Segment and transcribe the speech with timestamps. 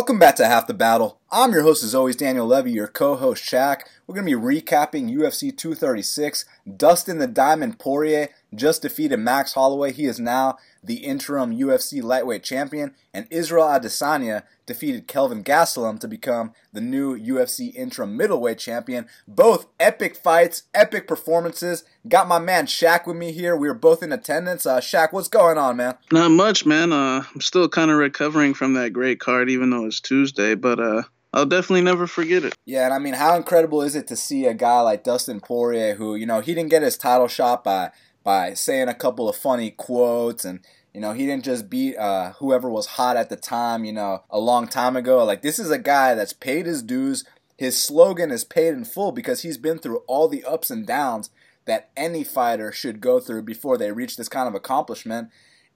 [0.00, 1.19] Welcome back to Half the Battle.
[1.32, 3.82] I'm your host, as always, Daniel Levy, your co host, Shaq.
[4.04, 6.44] We're going to be recapping UFC 236.
[6.76, 9.92] Dustin the Diamond Poirier just defeated Max Holloway.
[9.92, 12.96] He is now the interim UFC lightweight champion.
[13.14, 19.06] And Israel Adesanya defeated Kelvin Gastelum to become the new UFC interim middleweight champion.
[19.28, 21.84] Both epic fights, epic performances.
[22.08, 23.54] Got my man Shaq with me here.
[23.54, 24.66] We were both in attendance.
[24.66, 25.94] Uh, Shaq, what's going on, man?
[26.10, 26.92] Not much, man.
[26.92, 30.56] Uh, I'm still kind of recovering from that great card, even though it's Tuesday.
[30.56, 31.02] But uh,
[31.32, 32.54] I'll definitely never forget it.
[32.66, 35.94] Yeah, and I mean, how incredible is it to see a guy like Dustin Poirier,
[35.94, 37.90] who you know he didn't get his title shot by
[38.24, 40.60] by saying a couple of funny quotes and
[40.92, 44.24] you know, he didn't just beat uh, whoever was hot at the time, you know,
[44.28, 45.24] a long time ago.
[45.24, 47.24] Like, this is a guy that's paid his dues.
[47.56, 51.30] His slogan is paid in full because he's been through all the ups and downs
[51.66, 55.28] that any fighter should go through before they reach this kind of accomplishment.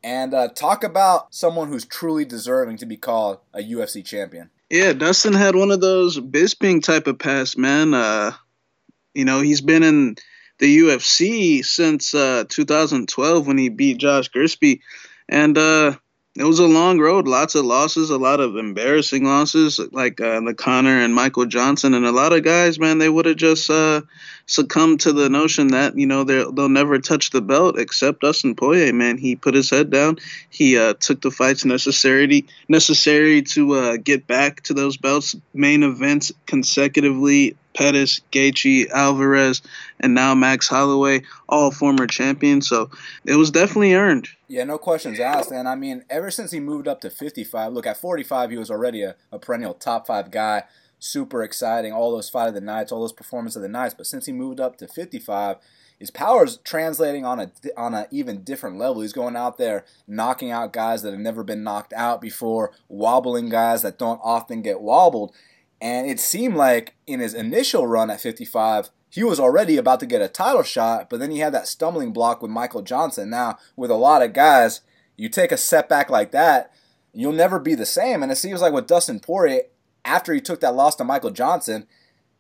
[0.03, 4.51] And uh, talk about someone who's truly deserving to be called a UFC champion.
[4.71, 7.95] Yeah, Dustin had one of those Bisping type of pass, man.
[7.95, 8.33] Uh,
[9.15, 10.17] you know, he's been in
[10.59, 14.83] the UFC since uh, 2012 when he beat Josh Gillespie,
[15.29, 15.97] and uh,
[16.37, 17.29] it was a long road.
[17.29, 21.95] Lots of losses, a lot of embarrassing losses, like uh, the Conor and Michael Johnson,
[21.95, 24.01] and a lot of guys, man, they would have just uh,
[24.47, 28.93] succumbed to the notion that you know they'll never touch the belt except Dustin Poirier.
[28.93, 30.19] Man, he put his head down.
[30.51, 35.85] He uh, took the fights necessary necessary to uh, get back to those belts, main
[35.85, 39.63] events consecutively Pettis, Gaethje, Alvarez,
[40.01, 42.69] and now Max Holloway, all former champions.
[42.69, 42.91] So
[43.25, 44.29] it was definitely earned.
[44.49, 45.51] Yeah, no questions asked.
[45.51, 48.71] And I mean, ever since he moved up to 55, look, at 45, he was
[48.71, 50.65] already a, a perennial top five guy.
[50.99, 51.93] Super exciting.
[51.93, 53.95] All those fight of the nights, all those performances of the nights.
[53.95, 55.59] But since he moved up to 55,
[55.99, 59.03] his power is translating on a on an even different level.
[59.03, 63.49] He's going out there knocking out guys that have never been knocked out before, wobbling
[63.49, 65.35] guys that don't often get wobbled.
[65.85, 70.07] And it seemed like in his initial run at 55, he was already about to
[70.07, 73.29] get a title shot, but then he had that stumbling block with Michael Johnson.
[73.29, 74.81] Now, with a lot of guys,
[75.19, 76.73] you take a setback like that,
[77.13, 78.23] you'll never be the same.
[78.23, 79.65] And it seems like with Dustin Poirier,
[80.07, 81.87] after he took that loss to Michael Johnson,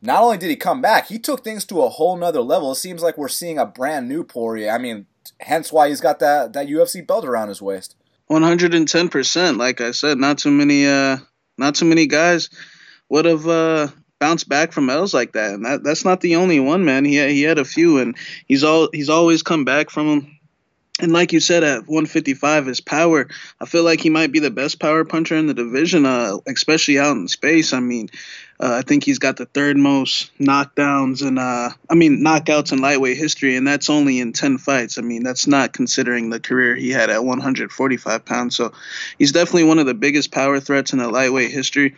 [0.00, 2.72] not only did he come back, he took things to a whole nother level.
[2.72, 4.70] It seems like we're seeing a brand new Poirier.
[4.70, 5.04] I mean,
[5.40, 7.94] hence why he's got that, that UFC belt around his waist.
[8.30, 9.58] 110%.
[9.58, 11.18] Like I said, not too many uh
[11.58, 12.48] not too many guys
[13.14, 13.86] would have uh,
[14.18, 15.54] bounced back from L's like that.
[15.54, 17.04] And that that's not the only one, man.
[17.04, 18.16] He he had a few, and
[18.48, 20.38] he's all he's always come back from them.
[21.00, 23.28] And like you said, at 155, his power,
[23.60, 27.00] I feel like he might be the best power puncher in the division, uh, especially
[27.00, 27.72] out in space.
[27.72, 28.10] I mean,
[28.60, 32.78] uh, I think he's got the third most knockdowns and, uh, I mean, knockouts in
[32.78, 34.96] lightweight history, and that's only in 10 fights.
[34.96, 38.54] I mean, that's not considering the career he had at 145 pounds.
[38.54, 38.72] So
[39.18, 41.96] he's definitely one of the biggest power threats in the lightweight history.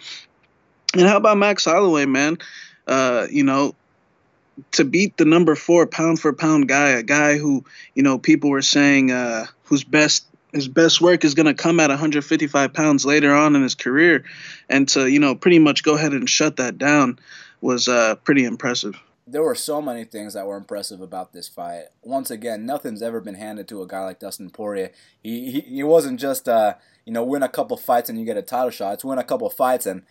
[0.95, 2.39] And how about Max Holloway, man?
[2.87, 3.75] Uh, you know,
[4.73, 7.65] to beat the number four pound for pound guy, a guy who,
[7.95, 11.79] you know, people were saying uh, whose best his best work is going to come
[11.81, 14.25] at 155 pounds later on in his career,
[14.69, 17.19] and to you know pretty much go ahead and shut that down
[17.61, 19.01] was uh, pretty impressive.
[19.29, 21.87] There were so many things that were impressive about this fight.
[22.03, 24.93] Once again, nothing's ever been handed to a guy like Dustin Poirier.
[25.23, 26.75] He he, he wasn't just uh,
[27.05, 28.95] you know win a couple fights and you get a title shot.
[28.95, 30.03] It's win a couple fights and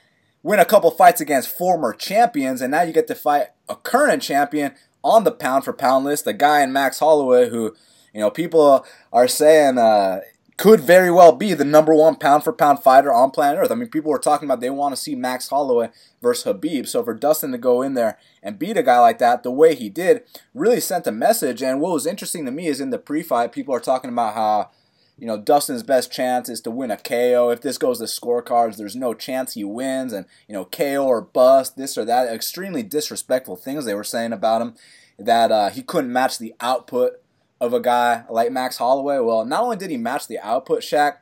[0.46, 4.22] win a couple fights against former champions, and now you get to fight a current
[4.22, 7.76] champion on the pound for pound list, the guy in Max Holloway who,
[8.14, 10.20] you know, people are saying uh,
[10.56, 13.72] could very well be the number one pound for pound fighter on planet Earth.
[13.72, 15.90] I mean, people were talking about they want to see Max Holloway
[16.22, 16.88] versus Khabib.
[16.88, 19.74] So for Dustin to go in there and beat a guy like that the way
[19.74, 20.22] he did
[20.54, 21.64] really sent a message.
[21.64, 24.70] And what was interesting to me is in the pre-fight, people are talking about how
[25.18, 27.50] you know, Dustin's best chance is to win a KO.
[27.50, 31.22] If this goes to scorecards, there's no chance he wins, and you know, KO or
[31.22, 32.28] bust, this or that.
[32.28, 34.76] Extremely disrespectful things they were saying about him.
[35.18, 37.22] That uh, he couldn't match the output
[37.62, 39.20] of a guy like Max Holloway.
[39.20, 41.18] Well, not only did he match the output, Shaq,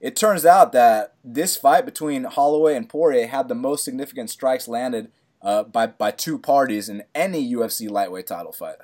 [0.00, 4.66] it turns out that this fight between Holloway and Poirier had the most significant strikes
[4.66, 5.12] landed
[5.42, 8.76] uh, by by two parties in any UFC lightweight title fight.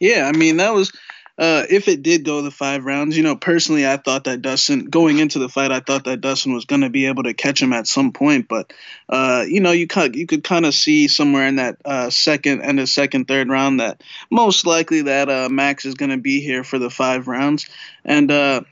[0.00, 0.92] Yeah, I mean that was
[1.38, 4.86] uh, if it did go the five rounds, you know, personally, I thought that Dustin,
[4.86, 7.62] going into the fight, I thought that Dustin was going to be able to catch
[7.62, 8.48] him at some point.
[8.48, 8.72] But,
[9.08, 12.60] uh, you know, you, could you could kind of see somewhere in that uh, second
[12.60, 16.40] and the second, third round that most likely that uh, Max is going to be
[16.40, 17.66] here for the five rounds.
[18.04, 18.62] And, uh,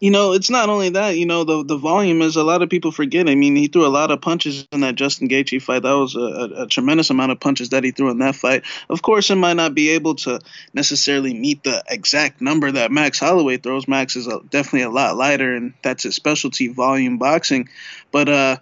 [0.00, 1.16] you know, it's not only that.
[1.16, 3.28] You know, the the volume is a lot of people forget.
[3.28, 5.82] I mean, he threw a lot of punches in that Justin Gaethje fight.
[5.82, 8.64] That was a, a, a, tremendous amount of punches that he threw in that fight.
[8.88, 10.40] Of course, it might not be able to
[10.74, 13.88] necessarily meet the exact number that Max Holloway throws.
[13.88, 17.68] Max is a, definitely a lot lighter, and that's his specialty, volume boxing.
[18.10, 18.56] But uh,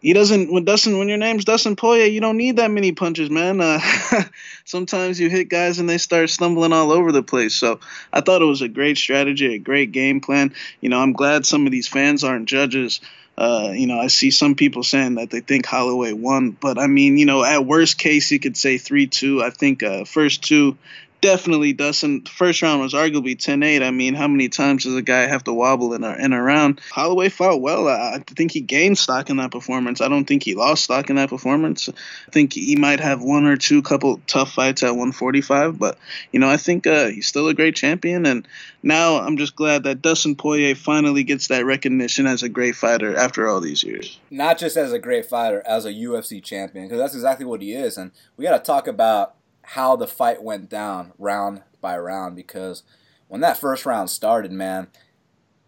[0.00, 3.30] he doesn't when Dustin when your name's Dustin Poirier, you don't need that many punches,
[3.30, 3.60] man.
[3.60, 3.80] Uh,
[4.64, 7.54] sometimes you hit guys and they start stumbling all over the place.
[7.54, 7.80] So
[8.12, 10.54] I thought it was a great strategy, a great game plan.
[10.80, 13.00] You know, I'm glad some of these fans aren't judges.
[13.36, 16.86] Uh, you know, I see some people saying that they think Holloway won, but I
[16.86, 19.42] mean, you know, at worst case, you could say three two.
[19.42, 20.76] I think uh, first two
[21.20, 22.28] definitely doesn't.
[22.28, 23.82] First round was arguably 10-8.
[23.82, 26.42] I mean, how many times does a guy have to wobble in a in a
[26.42, 26.80] round?
[26.90, 27.88] Holloway fought well.
[27.88, 30.00] I, I think he gained stock in that performance.
[30.00, 31.88] I don't think he lost stock in that performance.
[31.88, 35.98] I think he might have one or two couple tough fights at 145, but
[36.32, 38.26] you know, I think uh, he's still a great champion.
[38.26, 38.46] And
[38.82, 43.16] now I'm just glad that Dustin Poirier finally gets that recognition as a great fighter
[43.16, 44.18] after all these years.
[44.30, 47.74] Not just as a great fighter, as a UFC champion, because that's exactly what he
[47.74, 47.96] is.
[47.96, 49.34] And we got to talk about
[49.74, 52.82] how the fight went down round by round because
[53.28, 54.88] when that first round started, man,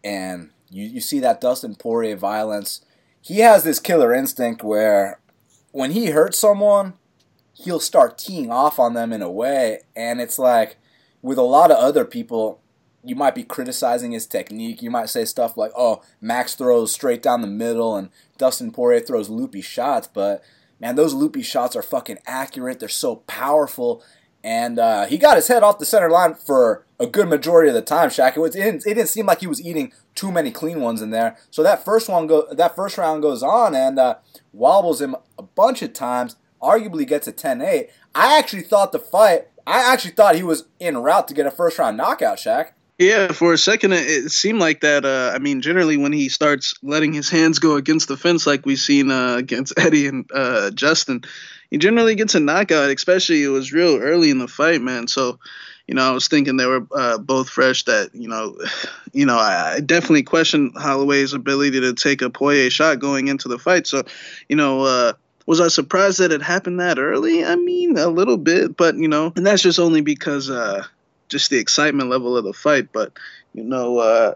[0.02, 2.84] and you, you see that Dustin Poirier violence,
[3.20, 5.20] he has this killer instinct where
[5.70, 6.94] when he hurts someone,
[7.52, 10.78] he'll start teeing off on them in a way, and it's like
[11.22, 12.60] with a lot of other people,
[13.04, 14.82] you might be criticizing his technique.
[14.82, 19.00] You might say stuff like, "Oh, Max throws straight down the middle, and Dustin Poirier
[19.00, 20.42] throws loopy shots," but
[20.82, 22.80] man, those loopy shots are fucking accurate.
[22.80, 24.02] They're so powerful.
[24.44, 27.74] And uh, he got his head off the center line for a good majority of
[27.74, 28.08] the time.
[28.08, 30.80] Shaq, it, was, it, didn't, it didn't seem like he was eating too many clean
[30.80, 31.36] ones in there.
[31.50, 34.16] So that first one go that first round goes on and uh,
[34.52, 36.36] wobbles him a bunch of times.
[36.60, 37.88] Arguably gets a 10-8.
[38.14, 39.48] I actually thought the fight.
[39.66, 42.72] I actually thought he was in route to get a first round knockout, Shaq.
[42.98, 45.04] Yeah, for a second it seemed like that.
[45.04, 48.64] Uh, I mean, generally when he starts letting his hands go against the fence, like
[48.64, 51.22] we've seen uh, against Eddie and uh, Justin,
[51.70, 52.90] he generally gets a knockout.
[52.90, 55.08] Especially it was real early in the fight, man.
[55.08, 55.40] So,
[55.88, 57.84] you know, I was thinking they were uh, both fresh.
[57.84, 58.56] That you know,
[59.12, 63.48] you know, I, I definitely question Holloway's ability to take a Poirier shot going into
[63.48, 63.86] the fight.
[63.86, 64.04] So,
[64.48, 64.82] you know.
[64.82, 65.12] Uh,
[65.44, 67.44] was I surprised that it happened that early?
[67.44, 70.84] I mean, a little bit, but you know, and that's just only because uh,
[71.32, 72.92] just the excitement level of the fight.
[72.92, 73.12] But
[73.52, 74.34] you know, uh,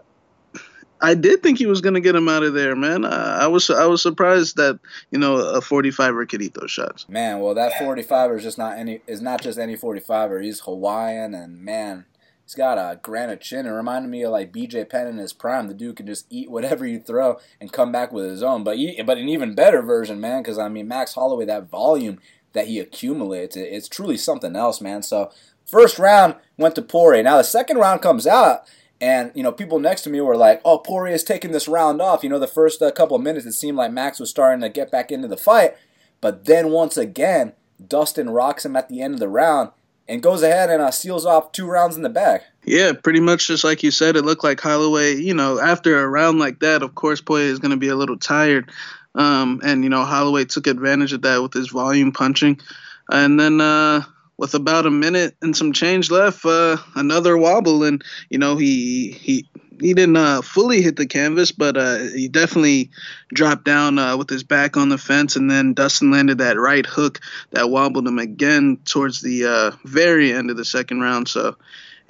[1.01, 3.05] I did think he was gonna get him out of there, man.
[3.05, 4.79] Uh, I was I was surprised that
[5.11, 7.07] you know a 45er could eat those shots.
[7.07, 10.43] Man, well that 45er is just not any is not just any 45er.
[10.43, 12.05] He's Hawaiian and man.
[12.43, 13.65] He's got a granite chin.
[13.65, 15.67] It reminded me of like BJ Penn in his prime.
[15.67, 18.63] The dude can just eat whatever you throw and come back with his own.
[18.63, 20.43] But he, but an even better version, man.
[20.43, 22.19] Because I mean, Max Holloway, that volume
[22.53, 25.03] that he accumulates, it's truly something else, man.
[25.03, 25.29] So
[25.67, 27.23] First round went to Poirier.
[27.23, 28.67] Now the second round comes out,
[29.01, 32.01] and you know people next to me were like, "Oh, Poirier is taking this round
[32.01, 34.61] off." You know, the first uh, couple of minutes it seemed like Max was starting
[34.61, 35.75] to get back into the fight,
[36.21, 37.53] but then once again,
[37.85, 39.71] Dustin rocks him at the end of the round
[40.07, 42.41] and goes ahead and uh, seals off two rounds in the bag.
[42.63, 44.15] Yeah, pretty much just like you said.
[44.15, 45.15] It looked like Holloway.
[45.15, 47.95] You know, after a round like that, of course, Poirier is going to be a
[47.95, 48.71] little tired.
[49.15, 52.61] Um, and you know, Holloway took advantage of that with his volume punching,
[53.09, 53.59] and then.
[53.59, 54.03] Uh,
[54.37, 59.11] with about a minute and some change left, uh, another wobble, and you know he
[59.11, 59.47] he
[59.79, 62.89] he didn't uh, fully hit the canvas, but uh, he definitely
[63.33, 66.85] dropped down uh, with his back on the fence, and then Dustin landed that right
[66.85, 67.19] hook
[67.51, 71.27] that wobbled him again towards the uh, very end of the second round.
[71.27, 71.55] So,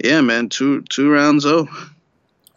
[0.02, 1.68] yeah, man, two two rounds oh.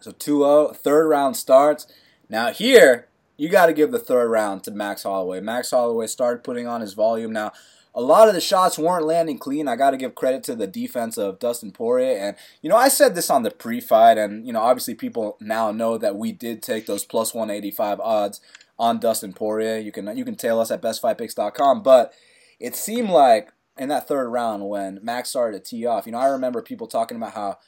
[0.00, 1.86] So 2-0, third round starts.
[2.28, 5.40] Now here, you got to give the third round to Max Holloway.
[5.40, 7.32] Max Holloway started putting on his volume.
[7.32, 7.52] Now,
[7.94, 9.68] a lot of the shots weren't landing clean.
[9.68, 12.16] I got to give credit to the defense of Dustin Poirier.
[12.16, 15.36] And, you know, I said this on the pre fight, and, you know, obviously people
[15.40, 18.40] now know that we did take those plus 185 odds
[18.78, 19.78] on Dustin Poirier.
[19.78, 21.82] You can, you can tail us at bestfightpicks.com.
[21.82, 22.14] But
[22.58, 26.18] it seemed like in that third round when Max started to tee off, you know,
[26.18, 27.58] I remember people talking about how,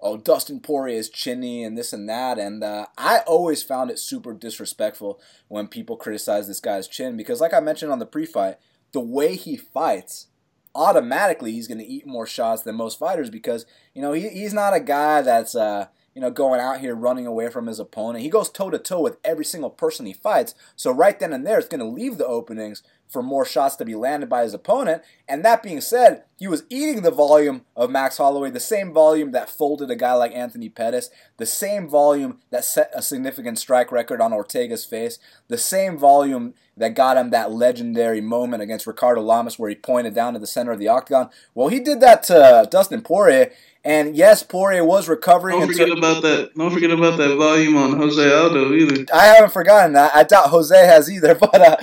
[0.00, 2.38] oh, Dustin Poirier is chinny and this and that.
[2.38, 7.40] And uh, I always found it super disrespectful when people criticize this guy's chin because,
[7.40, 8.56] like I mentioned on the pre fight,
[8.92, 10.28] the way he fights,
[10.74, 14.54] automatically he's going to eat more shots than most fighters because you know he, he's
[14.54, 18.24] not a guy that's uh, you know going out here running away from his opponent.
[18.24, 20.54] He goes toe to toe with every single person he fights.
[20.76, 23.84] So right then and there, it's going to leave the openings for more shots to
[23.84, 25.02] be landed by his opponent.
[25.26, 29.32] And that being said, he was eating the volume of Max Holloway, the same volume
[29.32, 33.90] that folded a guy like Anthony Pettis, the same volume that set a significant strike
[33.90, 39.20] record on Ortega's face, the same volume that got him that legendary moment against Ricardo
[39.20, 41.30] Lamas where he pointed down to the center of the octagon.
[41.54, 43.50] Well, he did that to Dustin Poirier,
[43.88, 45.58] and yes, Poirier was recovering.
[45.58, 46.54] Don't forget about that.
[46.54, 49.06] Don't forget about that volume on Jose Aldo either.
[49.14, 50.14] I haven't forgotten that.
[50.14, 51.34] I doubt Jose has either.
[51.40, 51.76] But uh,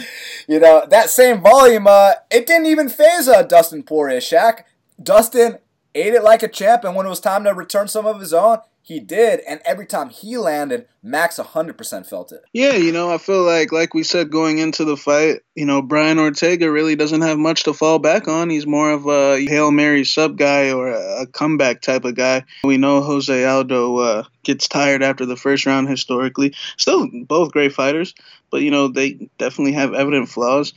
[0.47, 4.19] you know that same volume, uh, it didn't even faze uh, Dustin Poirier.
[4.19, 4.65] Shaq,
[5.01, 5.57] Dustin
[5.95, 8.33] ate it like a champ, and when it was time to return some of his
[8.33, 12.43] own, he did, and every time he landed, Max 100% felt it.
[12.53, 15.81] Yeah, you know, I feel like, like we said going into the fight, you know,
[15.81, 18.51] Brian Ortega really doesn't have much to fall back on.
[18.51, 22.43] He's more of a Hail Mary sub guy or a comeback type of guy.
[22.63, 26.53] We know Jose Aldo uh, gets tired after the first round historically.
[26.77, 28.13] Still, both great fighters,
[28.51, 30.73] but, you know, they definitely have evident flaws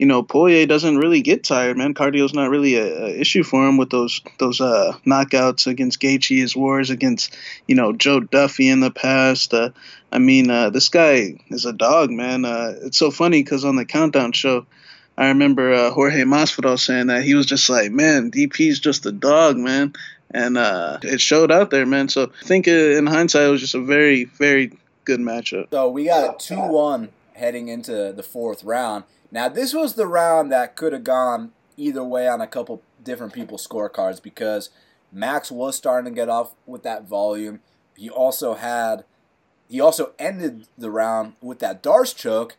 [0.00, 1.92] you know, Poirier doesn't really get tired, man.
[1.92, 6.38] Cardio's not really a, a issue for him with those those uh, knockouts against Gaethje,
[6.38, 7.36] his wars against,
[7.68, 9.52] you know, Joe Duffy in the past.
[9.52, 9.72] Uh,
[10.10, 12.46] I mean, uh, this guy is a dog, man.
[12.46, 14.64] Uh, it's so funny because on the countdown show,
[15.18, 19.12] I remember uh, Jorge Masvidal saying that he was just like, man, DP's just a
[19.12, 19.92] dog, man.
[20.30, 22.08] And uh, it showed out there, man.
[22.08, 24.72] So I think in hindsight, it was just a very, very
[25.04, 25.66] good matchup.
[25.70, 29.04] So we got a 2 1 heading into the fourth round.
[29.30, 33.32] Now, this was the round that could have gone either way on a couple different
[33.32, 34.70] people's scorecards because
[35.12, 37.60] Max was starting to get off with that volume.
[37.96, 39.04] He also had,
[39.68, 42.56] he also ended the round with that D'Arce choke,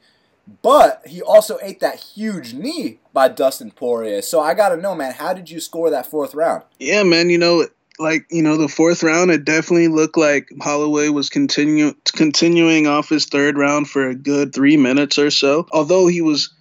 [0.62, 4.22] but he also ate that huge knee by Dustin Poirier.
[4.22, 6.64] So I got to know, man, how did you score that fourth round?
[6.80, 7.68] Yeah, man, you know,
[8.00, 13.10] like you know the fourth round it definitely looked like holloway was continue continuing off
[13.10, 16.54] his third round for a good three minutes or so although he was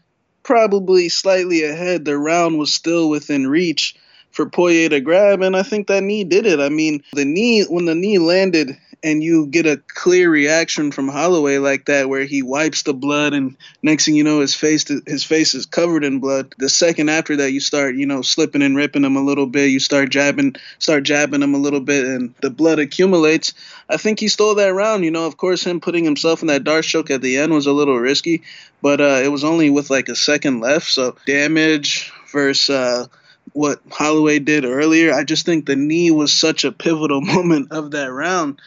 [0.51, 3.95] probably slightly ahead, the round was still within reach
[4.31, 6.61] for Poirier to grab, and I think that knee did it.
[6.61, 11.09] I mean, the knee when the knee landed and you get a clear reaction from
[11.09, 14.87] Holloway like that, where he wipes the blood, and next thing you know, his face
[15.07, 16.55] his face is covered in blood.
[16.59, 19.71] The second after that, you start you know slipping and ripping him a little bit.
[19.71, 23.55] You start jabbing start jabbing him a little bit, and the blood accumulates.
[23.89, 25.05] I think he stole that round.
[25.05, 27.67] You know, of course, him putting himself in that D'Arce choke at the end was
[27.67, 28.43] a little risky,
[28.83, 32.71] but uh, it was only with like a second left, so damage versus.
[32.71, 33.07] Uh,
[33.53, 35.13] what Holloway did earlier.
[35.13, 38.61] I just think the knee was such a pivotal moment of that round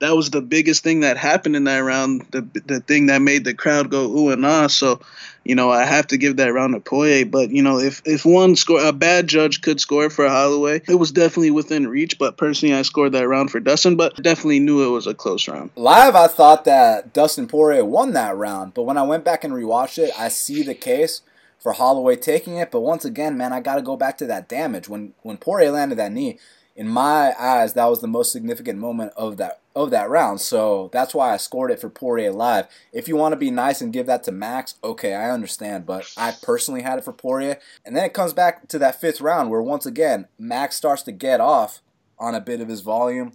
[0.00, 2.26] that was the biggest thing that happened in that round.
[2.30, 4.66] The the thing that made the crowd go ooh and ah.
[4.66, 5.00] So,
[5.44, 7.24] you know, I have to give that round to Poirier.
[7.26, 10.96] But you know, if if one score a bad judge could score for Holloway, it
[10.96, 12.18] was definitely within reach.
[12.18, 13.96] But personally, I scored that round for Dustin.
[13.96, 15.70] But definitely knew it was a close round.
[15.76, 18.74] Live, I thought that Dustin Poirier won that round.
[18.74, 21.22] But when I went back and rewatched it, I see the case
[21.64, 22.70] for Holloway taking it.
[22.70, 25.72] But once again, man, I got to go back to that damage when when Poirier
[25.72, 26.38] landed that knee
[26.76, 30.42] in my eyes, that was the most significant moment of that of that round.
[30.42, 32.68] So that's why I scored it for Poirier live.
[32.92, 35.86] If you want to be nice and give that to Max, okay, I understand.
[35.86, 37.58] But I personally had it for Poirier.
[37.84, 41.12] And then it comes back to that fifth round where once again Max starts to
[41.12, 41.80] get off
[42.18, 43.32] on a bit of his volume.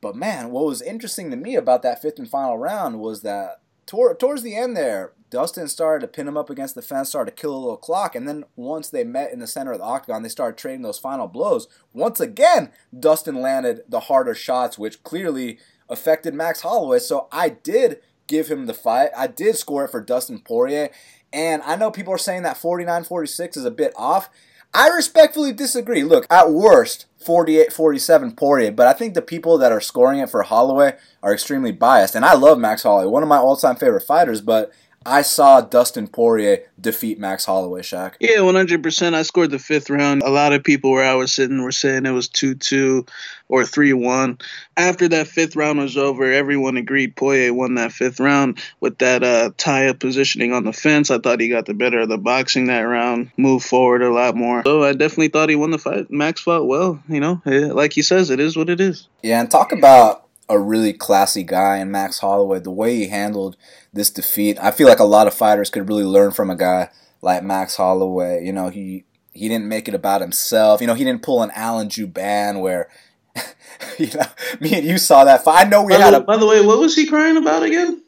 [0.00, 3.60] But man, what was interesting to me about that fifth and final round was that
[3.86, 7.40] towards the end there, Dustin started to pin him up against the fence, started to
[7.40, 10.22] kill a little clock, and then once they met in the center of the octagon,
[10.22, 11.68] they started trading those final blows.
[11.92, 16.98] Once again, Dustin landed the harder shots, which clearly affected Max Holloway.
[16.98, 19.10] So I did give him the fight.
[19.16, 20.90] I did score it for Dustin Poirier.
[21.32, 24.30] And I know people are saying that 49 46 is a bit off.
[24.74, 26.02] I respectfully disagree.
[26.02, 30.30] Look, at worst, 48 47 Poirier, but I think the people that are scoring it
[30.30, 32.14] for Holloway are extremely biased.
[32.14, 34.72] And I love Max Holloway, one of my all time favorite fighters, but
[35.06, 38.14] I saw Dustin Poirier defeat Max Holloway, Shaq.
[38.18, 39.14] Yeah, 100%.
[39.14, 40.24] I scored the fifth round.
[40.24, 43.06] A lot of people where I was sitting were saying it was 2 2
[43.48, 44.38] or 3 1.
[44.76, 49.22] After that fifth round was over, everyone agreed Poirier won that fifth round with that
[49.22, 51.10] uh, tie up positioning on the fence.
[51.10, 54.34] I thought he got the better of the boxing that round, moved forward a lot
[54.34, 54.62] more.
[54.64, 56.10] So I definitely thought he won the fight.
[56.10, 59.06] Max fought well, you know, like he says, it is what it is.
[59.22, 62.60] Yeah, and talk about a really classy guy in Max Holloway.
[62.60, 63.56] The way he handled
[63.92, 66.90] this defeat, I feel like a lot of fighters could really learn from a guy
[67.22, 68.44] like Max Holloway.
[68.44, 70.80] You know, he he didn't make it about himself.
[70.80, 72.88] You know, he didn't pull an Alan Jouban where.
[73.98, 74.24] you know,
[74.60, 75.66] me and you saw that fight.
[75.66, 76.24] I know we by had the, a.
[76.24, 78.02] By the way, what was he crying about again?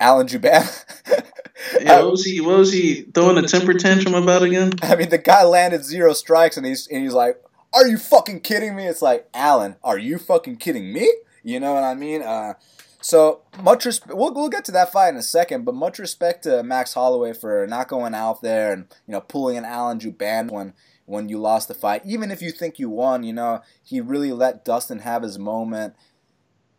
[0.00, 0.84] Alan Jouban.
[1.80, 2.40] yeah, what was he?
[2.40, 4.72] What was he throwing a temper tantrum about again?
[4.82, 7.40] I mean, the guy landed zero strikes, and he's and he's like,
[7.74, 11.12] "Are you fucking kidding me?" It's like, Alan, are you fucking kidding me?
[11.42, 12.22] You know what I mean?
[12.22, 12.54] Uh,
[13.00, 14.14] so much respect.
[14.14, 17.32] We'll, we'll get to that fight in a second, but much respect to Max Holloway
[17.32, 20.72] for not going out there and you know pulling an Alan Jouban when
[21.04, 22.02] when you lost the fight.
[22.04, 25.94] Even if you think you won, you know he really let Dustin have his moment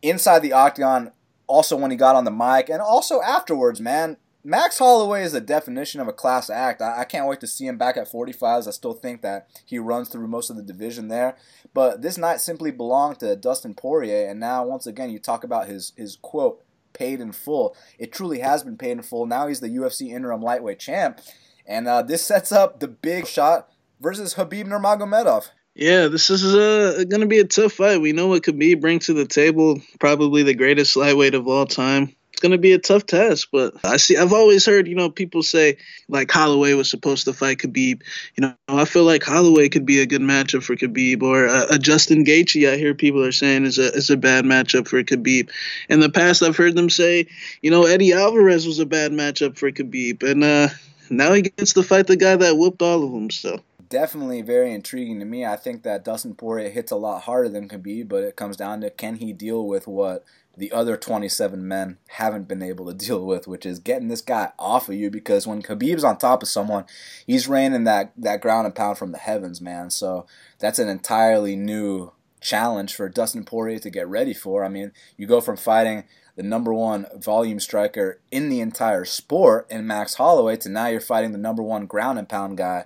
[0.02, 1.12] inside the octagon.
[1.46, 4.18] Also when he got on the mic, and also afterwards, man.
[4.46, 6.82] Max Holloway is the definition of a class act.
[6.82, 8.68] I, I, can't wait to see him back at 45s.
[8.68, 11.38] I still think that he runs through most of the division there.
[11.74, 15.68] But this night simply belonged to Dustin Poirier, and now once again you talk about
[15.68, 17.76] his his quote paid in full.
[17.98, 19.26] It truly has been paid in full.
[19.26, 21.22] Now he's the UFC interim lightweight champ,
[21.66, 23.70] and uh, this sets up the big shot
[24.02, 25.50] versus Khabib Nurmagomedov.
[25.74, 28.02] Yeah, this is uh, going to be a tough fight.
[28.02, 29.82] We know what Khabib brings to the table.
[30.00, 33.50] Probably the greatest lightweight of all time going to be a tough test.
[33.52, 37.34] But I see, I've always heard, you know, people say like Holloway was supposed to
[37.34, 38.02] fight Khabib.
[38.36, 41.68] You know, I feel like Holloway could be a good matchup for Khabib, or uh,
[41.72, 42.72] a Justin Gaethje.
[42.72, 45.50] I hear people are saying is a is a bad matchup for Khabib.
[45.90, 47.28] In the past, I've heard them say,
[47.62, 50.70] you know, Eddie Alvarez was a bad matchup for Khabib, and uh,
[51.10, 53.30] now he gets to fight the guy that whooped all of them.
[53.30, 53.62] So
[53.94, 55.46] definitely very intriguing to me.
[55.46, 58.82] I think that Dustin Poirier hits a lot harder than Khabib, but it comes down
[58.82, 60.26] to can he deal with what
[60.56, 64.52] the other 27 men haven't been able to deal with, which is getting this guy
[64.60, 65.10] off of you.
[65.10, 66.86] Because when Khabib's on top of someone,
[67.26, 69.90] he's raining that, that ground and pound from the heavens, man.
[69.90, 70.26] So
[70.60, 74.64] that's an entirely new challenge for Dustin Poirier to get ready for.
[74.64, 76.04] I mean, you go from fighting
[76.36, 81.00] the number one volume striker in the entire sport in Max Holloway to now you're
[81.00, 82.86] fighting the number one ground and pound guy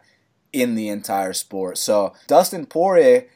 [0.54, 1.78] in the entire sport.
[1.78, 3.28] So Dustin Poirier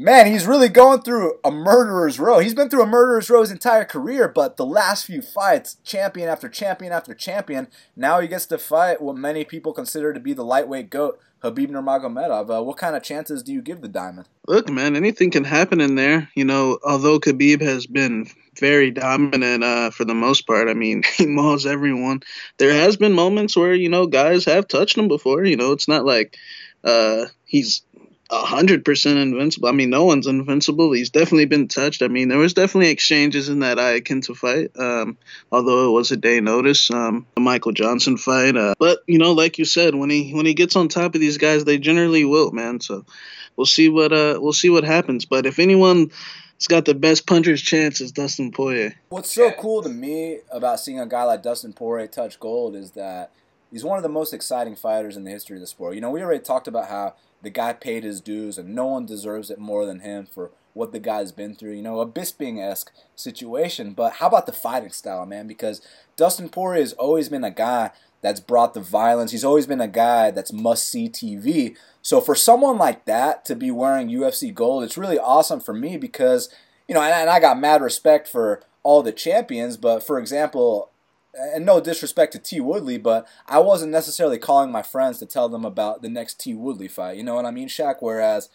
[0.00, 2.38] man, he's really going through a murderer's row.
[2.38, 6.28] He's been through a murderer's row his entire career, but the last few fights, champion
[6.28, 10.32] after champion after champion, now he gets to fight what many people consider to be
[10.32, 12.58] the lightweight goat, Khabib Nurmagomedov.
[12.58, 14.26] Uh, what kind of chances do you give the Diamond?
[14.48, 16.30] Look, man, anything can happen in there.
[16.34, 18.26] You know, although Khabib has been
[18.58, 20.68] very dominant uh, for the most part.
[20.68, 22.22] I mean, he mauls everyone.
[22.58, 25.44] There has been moments where you know guys have touched him before.
[25.44, 26.36] You know, it's not like
[26.84, 27.82] uh, he's
[28.30, 29.68] hundred percent invincible.
[29.68, 30.92] I mean, no one's invincible.
[30.92, 32.02] He's definitely been touched.
[32.02, 35.18] I mean, there was definitely exchanges in that Iaquinta fight, um,
[35.50, 36.90] although it was a day notice.
[36.90, 40.46] Um, the Michael Johnson fight, uh, but you know, like you said, when he when
[40.46, 42.80] he gets on top of these guys, they generally will, man.
[42.80, 43.04] So
[43.56, 45.24] we'll see what uh we'll see what happens.
[45.24, 46.10] But if anyone
[46.60, 48.94] has got the best puncher's chance is Dustin Poirier.
[49.08, 52.90] What's so cool to me about seeing a guy like Dustin Poirier touch gold is
[52.92, 53.30] that
[53.72, 55.94] he's one of the most exciting fighters in the history of the sport.
[55.94, 59.06] You know, we already talked about how the guy paid his dues, and no one
[59.06, 61.72] deserves it more than him for what the guy's been through.
[61.72, 63.92] You know, a Bisping esque situation.
[63.92, 65.46] But how about the fighting style, man?
[65.46, 65.80] Because
[66.16, 67.90] Dustin Poirier has always been a guy
[68.22, 69.32] that's brought the violence.
[69.32, 71.76] He's always been a guy that's must see TV.
[72.02, 75.96] So for someone like that to be wearing UFC gold, it's really awesome for me
[75.96, 76.50] because,
[76.86, 79.76] you know, and, and I got mad respect for all the champions.
[79.76, 80.89] But for example,
[81.34, 85.48] and no disrespect to T Woodley, but I wasn't necessarily calling my friends to tell
[85.48, 87.16] them about the next T Woodley fight.
[87.16, 87.96] You know what I mean, Shaq?
[88.00, 88.48] Whereas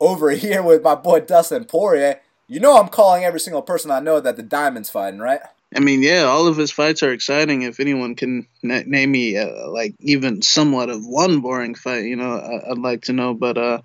[0.00, 4.00] over here with my boy Dustin Poirier, you know I'm calling every single person I
[4.00, 5.40] know that the Diamond's fighting, right?
[5.74, 7.62] I mean, yeah, all of his fights are exciting.
[7.62, 12.16] If anyone can na- name me uh, like even somewhat of one boring fight, you
[12.16, 13.34] know, I- would like to know.
[13.34, 13.82] But uh,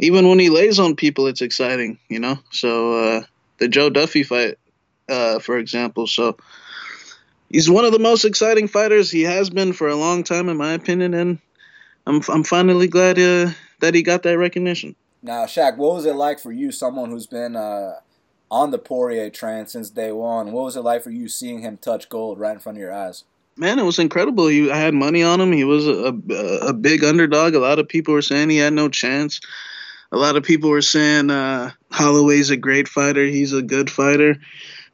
[0.00, 2.38] even when he lays on people, it's exciting, you know.
[2.50, 3.22] So uh,
[3.58, 4.58] the Joe Duffy fight,
[5.08, 6.36] uh, for example, so
[7.50, 9.10] he's one of the most exciting fighters.
[9.10, 11.38] He has been for a long time, in my opinion, and
[12.06, 14.94] I'm I'm finally glad uh, that he got that recognition.
[15.22, 17.94] Now, Shaq, what was it like for you, someone who's been uh,
[18.50, 20.52] on the Poirier train since day one?
[20.52, 22.92] What was it like for you seeing him touch gold right in front of your
[22.92, 23.24] eyes?
[23.56, 24.48] Man, it was incredible.
[24.48, 25.52] He, I had money on him.
[25.52, 27.54] He was a, a, a big underdog.
[27.54, 29.40] A lot of people were saying he had no chance.
[30.12, 33.24] A lot of people were saying uh, Holloway's a great fighter.
[33.24, 34.36] He's a good fighter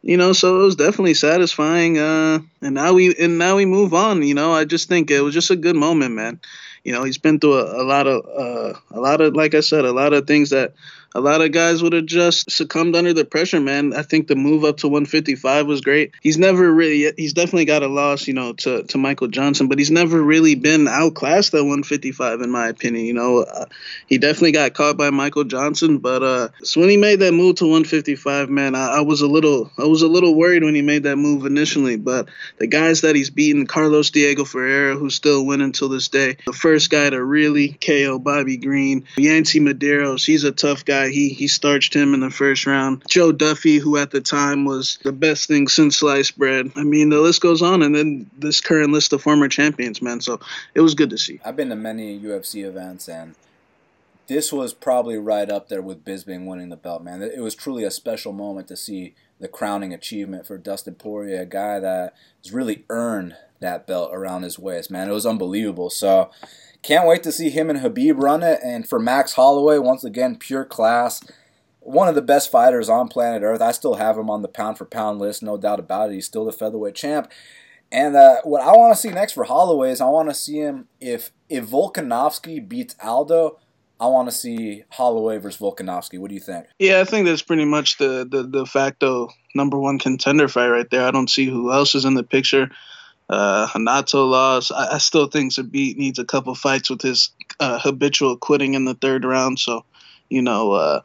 [0.03, 1.99] you know, so it was definitely satisfying.
[1.99, 4.23] Uh, and now we and now we move on.
[4.23, 6.41] You know, I just think it was just a good moment, man.
[6.85, 9.61] You know, he's been through a, a lot of uh, a lot of like I
[9.61, 10.75] said, a lot of things that
[11.15, 13.93] a lot of guys would have just succumbed under the pressure, man.
[13.95, 16.13] I think the move up to 155 was great.
[16.23, 19.79] He's never really, he's definitely got a loss, you know, to, to Michael Johnson, but
[19.79, 23.07] he's never really been outclassed at 155, in my opinion.
[23.07, 23.67] You know, uh,
[24.07, 27.57] he definitely got caught by Michael Johnson, but uh, so when he made that move
[27.57, 30.83] to 155, man, I, I was a little, I was a little worried when he
[30.83, 31.97] made that move initially.
[31.97, 36.37] But the guys that he's beaten, Carlos Diego Ferreira, who's still winning till this day,
[36.47, 41.09] the first guy to really KO Bobby Green, Yancy Medeiros, he's a tough guy.
[41.09, 43.03] He he starched him in the first round.
[43.09, 46.71] Joe Duffy, who at the time was the best thing since sliced bread.
[46.77, 50.21] I mean, the list goes on, and then this current list of former champions, man.
[50.21, 50.41] So
[50.75, 51.41] it was good to see.
[51.45, 53.35] I've been to many UFC events, and
[54.27, 57.23] this was probably right up there with Bisping winning the belt, man.
[57.23, 61.47] It was truly a special moment to see the crowning achievement for Dustin Poirier, a
[61.47, 65.09] guy that has really earned that belt around his waist, man.
[65.09, 65.91] It was unbelievable.
[65.91, 66.31] So
[66.83, 68.61] can't wait to see him and Khabib run it.
[68.65, 71.23] And for Max Holloway, once again, pure class.
[71.81, 73.63] One of the best fighters on planet Earth.
[73.63, 76.15] I still have him on the pound for pound list, no doubt about it.
[76.15, 77.31] He's still the featherweight champ.
[77.93, 80.59] And uh, what I want to see next for Holloway is I want to see
[80.59, 83.59] him if if Volkanovski beats Aldo.
[83.99, 86.19] I want to see Holloway versus Volkanovski.
[86.19, 86.67] What do you think?
[86.79, 90.89] Yeah, I think that's pretty much the the de facto number one contender fight right
[90.91, 91.07] there.
[91.07, 92.71] I don't see who else is in the picture.
[93.31, 94.73] Uh, Renato lost.
[94.73, 98.87] I, I, still think Zabit needs a couple fights with his uh, habitual quitting in
[98.87, 99.61] the third round.
[99.61, 99.85] So
[100.29, 101.01] you know, uh,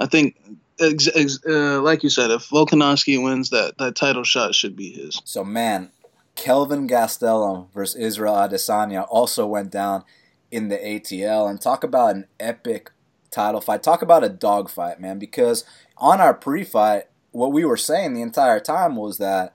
[0.00, 0.36] I think
[0.80, 4.90] ex- ex- uh, like you said, if Volkanovski wins, that that title shot should be
[4.90, 5.20] his.
[5.24, 5.90] So man,
[6.34, 10.02] Kelvin Gastelum versus Israel Adesanya also went down
[10.50, 12.90] in the ATL, and talk about an epic
[13.30, 13.82] title fight.
[13.82, 15.18] Talk about a dog fight, man.
[15.18, 15.64] Because
[15.98, 19.52] on our pre-fight, what we were saying the entire time was that,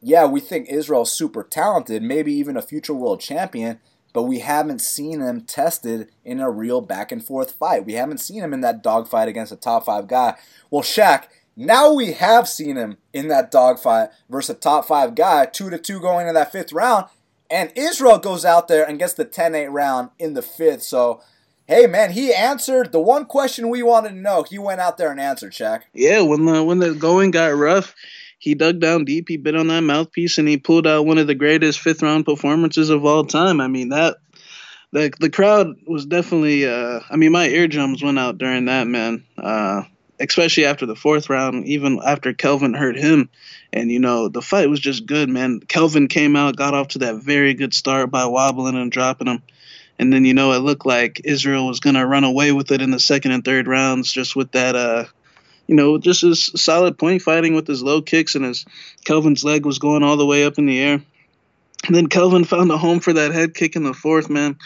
[0.00, 3.80] yeah, we think Israel's super talented, maybe even a future world champion
[4.12, 7.84] but we haven't seen him tested in a real back and forth fight.
[7.84, 10.36] We haven't seen him in that dogfight against a top five guy.
[10.70, 15.46] Well, Shaq, now we have seen him in that dogfight versus a top five guy,
[15.46, 17.06] two to two going into that fifth round,
[17.50, 20.82] and Israel goes out there and gets the 10-8 round in the fifth.
[20.82, 21.22] So,
[21.66, 24.42] hey man, he answered the one question we wanted to know.
[24.42, 25.82] He went out there and answered, Shaq.
[25.92, 27.94] Yeah, when the when the going got rough,
[28.38, 31.26] he dug down deep, he bit on that mouthpiece, and he pulled out one of
[31.26, 33.60] the greatest fifth round performances of all time.
[33.60, 34.16] I mean that
[34.92, 36.66] the the crowd was definitely.
[36.66, 39.24] Uh, I mean, my eardrums went out during that man.
[39.36, 39.82] Uh,
[40.20, 43.30] especially after the fourth round, even after Kelvin hurt him.
[43.72, 45.60] And, you know, the fight was just good, man.
[45.60, 49.42] Kelvin came out, got off to that very good start by wobbling and dropping him.
[49.98, 52.82] And then, you know, it looked like Israel was going to run away with it
[52.82, 55.04] in the second and third rounds just with that, uh,
[55.68, 58.64] you know, just his solid point fighting with his low kicks and his
[59.04, 61.02] Kelvin's leg was going all the way up in the air.
[61.86, 64.56] And then Kelvin found a home for that head kick in the fourth, man.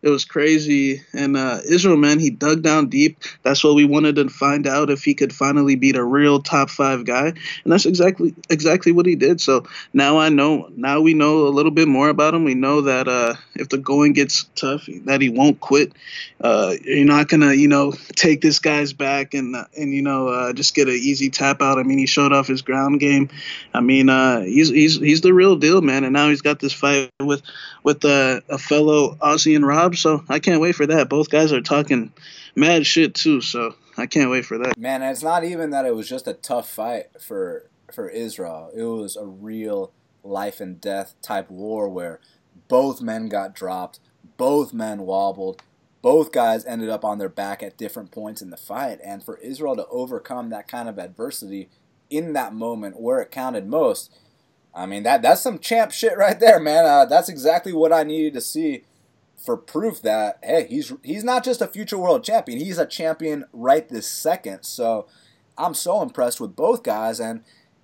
[0.00, 1.02] It was crazy.
[1.12, 3.18] And uh, Israel, man, he dug down deep.
[3.42, 6.70] That's what we wanted to find out if he could finally beat a real top
[6.70, 7.26] five guy.
[7.26, 9.40] And that's exactly exactly what he did.
[9.40, 10.68] So now I know.
[10.76, 12.44] Now we know a little bit more about him.
[12.44, 15.92] We know that uh, if the going gets tough, that he won't quit.
[16.40, 20.52] Uh, you're not gonna, you know, take this guy's back and and you know uh,
[20.52, 21.78] just get an easy tap out.
[21.78, 23.30] I mean, he showed off his ground game.
[23.74, 26.04] I mean, uh, he's he's he's the real deal, man.
[26.04, 27.42] And now he's got this fight with
[27.82, 31.08] with uh, a fellow Aussie and Rob so I can't wait for that.
[31.08, 32.12] Both guys are talking
[32.54, 34.78] mad shit too, so I can't wait for that.
[34.78, 38.70] Man, it's not even that it was just a tough fight for for Israel.
[38.74, 42.20] It was a real life and death type war where
[42.68, 44.00] both men got dropped,
[44.36, 45.62] both men wobbled,
[46.02, 49.38] both guys ended up on their back at different points in the fight, and for
[49.38, 51.68] Israel to overcome that kind of adversity
[52.10, 54.14] in that moment where it counted most.
[54.74, 56.84] I mean that that's some champ shit right there, man.
[56.84, 58.84] Uh, that's exactly what I needed to see
[59.38, 63.44] for proof that hey, he's he's not just a future world champion; he's a champion
[63.52, 64.64] right this second.
[64.64, 65.06] So
[65.56, 67.20] I'm so impressed with both guys.
[67.20, 67.42] And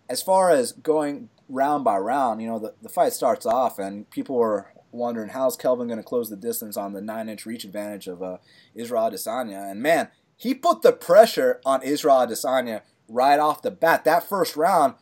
[0.08, 4.08] as far as going round by round, you know, the, the fight starts off, and
[4.10, 7.64] people were wondering how's Kelvin going to close the distance on the nine inch reach
[7.64, 8.38] advantage of uh,
[8.74, 9.70] Israel Adesanya.
[9.70, 14.04] And man, he put the pressure on Israel Adesanya right off the bat.
[14.04, 14.94] That first round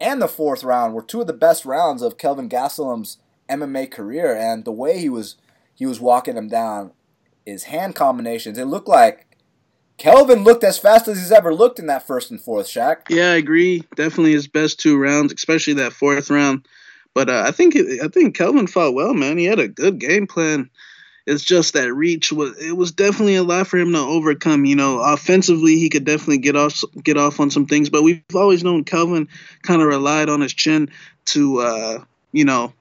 [0.00, 4.36] and the fourth round were two of the best rounds of Kelvin Gastelum's MMA career,
[4.36, 5.36] and the way he was
[5.76, 6.92] he was walking him down,
[7.44, 9.26] his hand combinations, it looked like
[9.98, 13.02] Kelvin looked as fast as he's ever looked in that first and fourth, Shaq.
[13.08, 13.82] Yeah, I agree.
[13.94, 16.66] Definitely his best two rounds, especially that fourth round.
[17.14, 19.38] But uh, I think I think Kelvin fought well, man.
[19.38, 20.68] He had a good game plan.
[21.26, 24.66] It's just that reach was it was definitely a lot for him to overcome.
[24.66, 28.22] You know, offensively he could definitely get off get off on some things, but we've
[28.34, 29.28] always known Kelvin
[29.62, 30.90] kind of relied on his chin
[31.26, 32.74] to uh, you know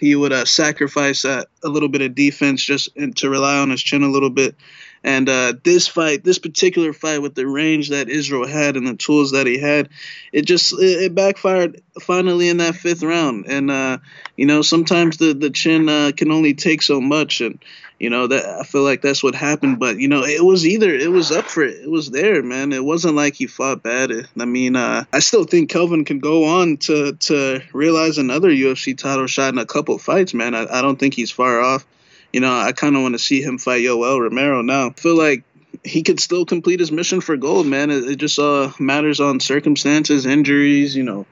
[0.00, 3.82] he would uh, sacrifice uh, a little bit of defense just to rely on his
[3.82, 4.56] chin a little bit.
[5.04, 8.96] And uh, this fight, this particular fight with the range that Israel had and the
[8.96, 9.90] tools that he had,
[10.32, 13.46] it just it, it backfired finally in that fifth round.
[13.46, 13.98] And uh,
[14.36, 17.58] you know sometimes the the chin uh, can only take so much, and
[18.00, 19.78] you know that I feel like that's what happened.
[19.78, 22.72] But you know it was either it was up for it, it was there, man.
[22.72, 24.10] It wasn't like he fought bad.
[24.36, 28.98] I mean, uh, I still think Kelvin can go on to to realize another UFC
[28.98, 30.56] title shot in a couple fights, man.
[30.56, 31.86] I, I don't think he's far off
[32.32, 34.88] you know, I kind of want to see him fight Yoel Romero now.
[34.88, 35.44] I feel like
[35.84, 37.90] he could still complete his mission for gold, man.
[37.90, 41.26] It, it just uh, matters on circumstances, injuries, you know,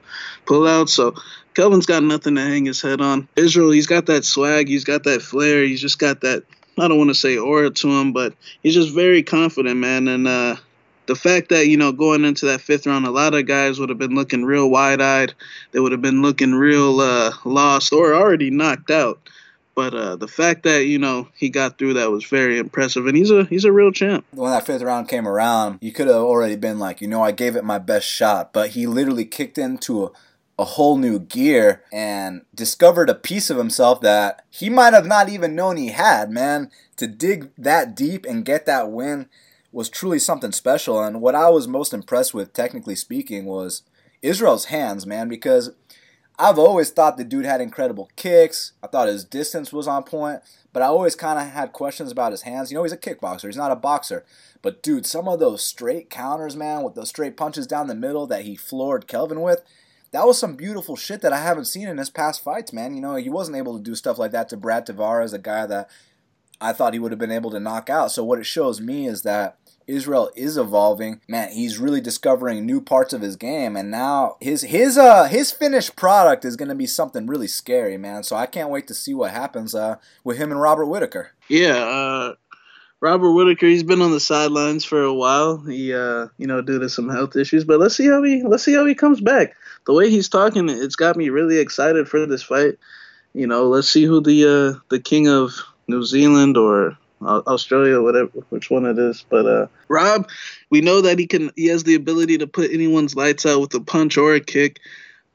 [0.45, 0.89] pullouts.
[0.89, 1.15] So
[1.53, 3.27] Kelvin's got nothing to hang his head on.
[3.35, 6.43] Israel, he's got that swag, he's got that flair, he's just got that.
[6.79, 10.07] I don't want to say aura to him, but he's just very confident, man.
[10.07, 10.55] And uh,
[11.05, 13.89] the fact that you know going into that fifth round, a lot of guys would
[13.89, 15.33] have been looking real wide-eyed.
[15.71, 19.19] They would have been looking real uh, lost or already knocked out.
[19.75, 23.15] But uh, the fact that you know he got through that was very impressive, and
[23.15, 24.25] he's a he's a real champ.
[24.31, 27.31] When that fifth round came around, you could have already been like, you know, I
[27.31, 30.11] gave it my best shot, but he literally kicked into a,
[30.59, 35.29] a whole new gear and discovered a piece of himself that he might have not
[35.29, 36.29] even known he had.
[36.29, 39.29] Man, to dig that deep and get that win
[39.71, 41.01] was truly something special.
[41.01, 43.83] And what I was most impressed with, technically speaking, was
[44.21, 45.71] Israel's hands, man, because
[46.37, 48.73] I've always thought the dude had incredible kicks.
[48.83, 50.41] I thought his distance was on point,
[50.73, 52.69] but I always kind of had questions about his hands.
[52.69, 54.25] You know, he's a kickboxer, he's not a boxer.
[54.61, 58.27] But dude, some of those straight counters, man, with those straight punches down the middle
[58.27, 59.63] that he floored Kelvin with,
[60.11, 62.93] that was some beautiful shit that I haven't seen in his past fights, man.
[62.93, 65.65] You know, he wasn't able to do stuff like that to Brad Tavares, a guy
[65.65, 65.89] that
[66.61, 68.11] I thought he would have been able to knock out.
[68.11, 71.21] So what it shows me is that Israel is evolving.
[71.27, 75.51] Man, he's really discovering new parts of his game, and now his his uh his
[75.51, 78.23] finished product is going to be something really scary, man.
[78.23, 81.31] So I can't wait to see what happens uh with him and Robert Whitaker.
[81.47, 82.35] Yeah, uh,
[83.01, 85.57] Robert Whitaker, he's been on the sidelines for a while.
[85.57, 88.63] He, uh, you know, due to some health issues, but let's see how he let's
[88.63, 89.55] see how he comes back.
[89.85, 92.77] The way he's talking, it's got me really excited for this fight.
[93.33, 95.53] You know, let's see who the uh, the king of
[95.87, 99.25] New Zealand or Australia, whatever, which one it is.
[99.29, 100.29] But uh, Rob,
[100.69, 101.51] we know that he can.
[101.55, 104.79] He has the ability to put anyone's lights out with a punch or a kick.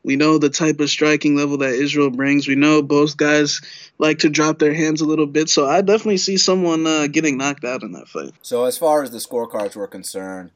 [0.05, 2.47] We know the type of striking level that Israel brings.
[2.47, 3.61] We know both guys
[3.99, 5.49] like to drop their hands a little bit.
[5.49, 8.33] So I definitely see someone uh, getting knocked out in that fight.
[8.43, 10.51] So as far as the scorecards were concerned,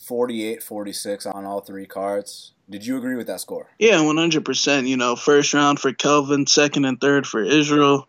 [0.00, 2.52] 48-46 on all three cards.
[2.68, 3.68] Did you agree with that score?
[3.78, 4.88] Yeah, 100%.
[4.88, 8.08] You know, first round for Kelvin, second and third for Israel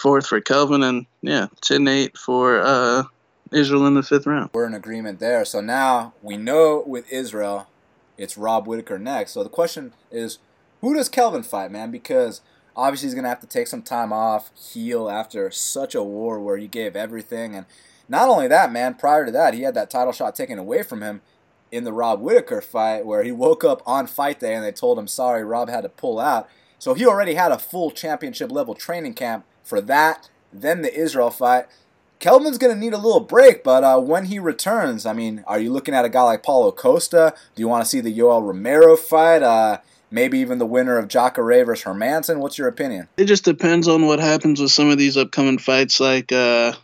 [0.00, 3.04] fourth for Kelvin, and yeah, 10-8 for uh,
[3.52, 4.50] Israel in the fifth round.
[4.52, 5.44] We're in agreement there.
[5.44, 7.66] So now we know with Israel,
[8.20, 9.32] it's Rob Whitaker next.
[9.32, 10.38] So the question is,
[10.80, 11.90] who does Kelvin fight, man?
[11.90, 12.42] Because
[12.76, 16.58] obviously he's gonna have to take some time off, heal after such a war where
[16.58, 17.66] he gave everything, and
[18.08, 18.94] not only that, man.
[18.94, 21.22] Prior to that, he had that title shot taken away from him
[21.72, 24.98] in the Rob Whitaker fight, where he woke up on fight day and they told
[24.98, 28.74] him, "Sorry, Rob had to pull out." So he already had a full championship level
[28.74, 31.66] training camp for that, then the Israel fight.
[32.20, 35.58] Kelvin's going to need a little break, but uh, when he returns, I mean, are
[35.58, 37.34] you looking at a guy like Paulo Costa?
[37.54, 39.42] Do you want to see the Yoel Romero fight?
[39.42, 39.78] Uh,
[40.10, 42.36] maybe even the winner of Jacare versus Hermansson?
[42.36, 43.08] What's your opinion?
[43.16, 46.74] It just depends on what happens with some of these upcoming fights, like uh,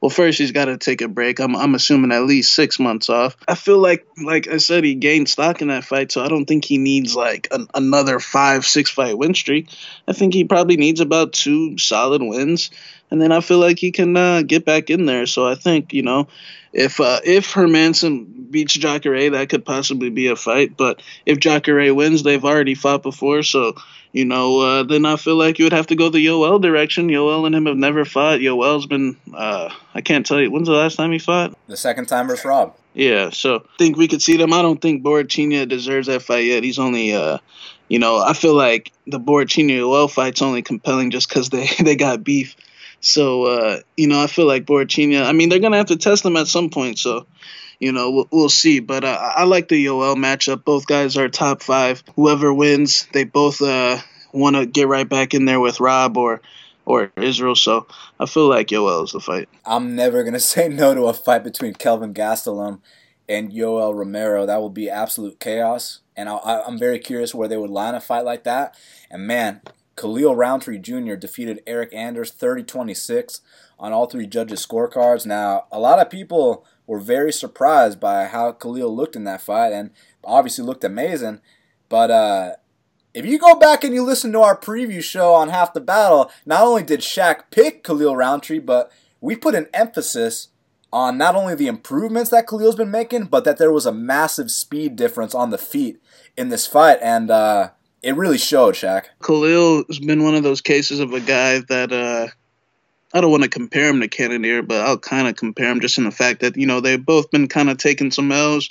[0.00, 1.40] well, first he's got to take a break.
[1.40, 3.36] I'm I'm assuming at least six months off.
[3.48, 6.46] I feel like like I said, he gained stock in that fight, so I don't
[6.46, 9.68] think he needs like an, another five six fight win streak.
[10.06, 12.70] I think he probably needs about two solid wins,
[13.12, 15.26] and then I feel like he can uh, get back in there.
[15.26, 16.28] So I think you know.
[16.74, 20.74] If uh, if Hermansson beats Jacare, that could possibly be a fight.
[20.74, 23.74] But if Jacare wins, they've already fought before, so
[24.12, 27.08] you know, uh, then I feel like you would have to go the Yoel direction.
[27.08, 28.40] Yoel and him have never fought.
[28.40, 31.56] Yoel's been, uh, I can't tell you, when's the last time he fought?
[31.66, 32.74] The second time versus Rob.
[32.94, 34.52] Yeah, so I think we could see them.
[34.52, 36.62] I don't think Borrachinha deserves that fight yet.
[36.62, 37.38] He's only, uh,
[37.88, 41.96] you know, I feel like the Borrachinha Yoel fight's only compelling just because they, they
[41.96, 42.54] got beef.
[43.02, 46.22] So, uh, you know, I feel like Borrachinha, I mean, they're to have to test
[46.22, 46.98] them at some point.
[46.98, 47.26] So,
[47.80, 48.78] you know, we'll, we'll see.
[48.78, 50.64] But uh, I like the Yoel matchup.
[50.64, 52.04] Both guys are top five.
[52.14, 53.98] Whoever wins, they both uh,
[54.32, 56.40] want to get right back in there with Rob or
[56.84, 57.54] or Israel.
[57.54, 57.86] So
[58.18, 59.48] I feel like Yoel is the fight.
[59.64, 62.80] I'm never gonna say no to a fight between Kelvin Gastelum
[63.28, 64.46] and Yoel Romero.
[64.46, 66.00] That will be absolute chaos.
[66.16, 68.76] And I, am very curious where they would line a fight like that.
[69.10, 69.62] And man,
[69.96, 71.14] Khalil Rountree Jr.
[71.14, 73.40] defeated Eric Anders 30 26
[73.78, 75.26] on all three judges' scorecards.
[75.26, 79.72] Now, a lot of people were very surprised by how Khalil looked in that fight
[79.72, 79.90] and
[80.24, 81.40] obviously looked amazing.
[81.88, 82.52] But uh,
[83.14, 86.30] if you go back and you listen to our preview show on Half the Battle,
[86.46, 90.48] not only did Shaq pick Khalil Rountree, but we put an emphasis
[90.92, 94.50] on not only the improvements that Khalil's been making, but that there was a massive
[94.50, 96.00] speed difference on the feet
[96.36, 96.98] in this fight.
[97.02, 97.70] And uh,
[98.02, 99.06] it really showed, Shaq.
[99.22, 102.26] Khalil has been one of those cases of a guy that uh,
[103.14, 105.98] I don't want to compare him to Cannonier, but I'll kind of compare him just
[105.98, 108.70] in the fact that you know they've both been kind of taking some L's,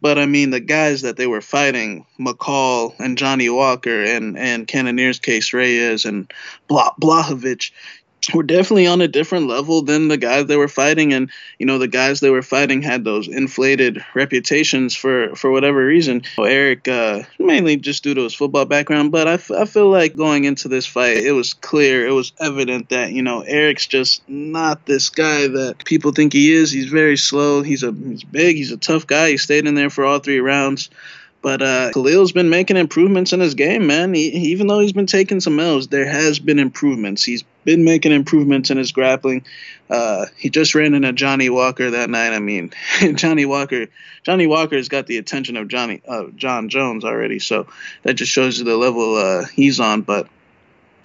[0.00, 4.66] but I mean the guys that they were fighting, McCall and Johnny Walker, and and
[4.66, 6.32] Cannonier's case Reyes and
[6.68, 7.72] Bla- Blachowicz,
[8.34, 11.12] were definitely on a different level than the guys they were fighting.
[11.12, 15.84] And you know the guys they were fighting had those inflated reputations for for whatever
[15.84, 16.22] reason.
[16.38, 20.16] Eric uh, mainly just due to his football background but I, f- I feel like
[20.16, 24.28] going into this fight it was clear it was evident that you know eric's just
[24.28, 26.70] not this guy that people think he is.
[26.70, 27.62] He's very slow.
[27.62, 28.56] He's a he's big.
[28.56, 29.30] He's a tough guy.
[29.30, 30.90] He stayed in there for all three rounds.
[31.42, 34.12] But uh, Khalil's been making improvements in his game, man.
[34.12, 37.24] He, even though he's been taking some L's, there has been improvements.
[37.24, 39.44] He's been making improvements in his grappling.
[39.88, 42.32] Uh, he just ran into Johnny Walker that night.
[42.32, 42.72] I mean,
[43.14, 43.86] Johnny Walker,
[44.22, 47.38] Johnny Walker has got the attention of Johnny uh, Jon Jones already.
[47.38, 47.66] So
[48.02, 50.02] that just shows you the level uh, he's on.
[50.02, 50.28] But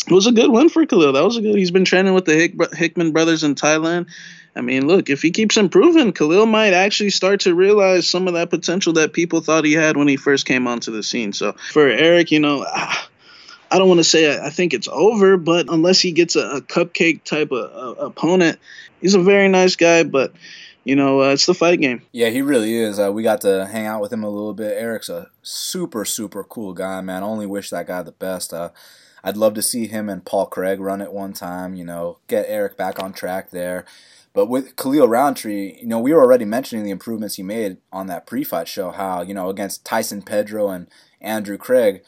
[0.07, 1.13] it was a good win for Khalil.
[1.13, 1.55] That was a good.
[1.55, 4.07] He's been training with the Hick, Hickman brothers in Thailand.
[4.55, 8.35] I mean, look, if he keeps improving, Khalil might actually start to realize some of
[8.35, 11.33] that potential that people thought he had when he first came onto the scene.
[11.33, 12.65] So for Eric, you know,
[13.71, 16.58] I don't want to say I, I, think it's over, but unless he gets a,
[16.58, 18.60] a cupcake type of uh, opponent,
[19.01, 20.04] he's a very nice guy.
[20.04, 20.34] But
[20.84, 22.04] you know, uh, it's the fight game.
[22.12, 22.99] Yeah, he really is.
[22.99, 24.78] Uh, we got to hang out with him a little bit.
[24.78, 27.23] Eric's a super, super cool guy, man.
[27.23, 28.54] I only wish that guy the best.
[28.54, 28.69] Uh,
[29.23, 32.45] I'd love to see him and Paul Craig run it one time, you know, get
[32.47, 33.84] Eric back on track there.
[34.34, 38.08] But with Khalil Rountree, you know, we were already mentioning the improvements he made on
[38.08, 38.91] that pre-fight show.
[38.91, 40.88] How you know against Tyson Pedro and
[41.21, 42.04] Andrew Craig,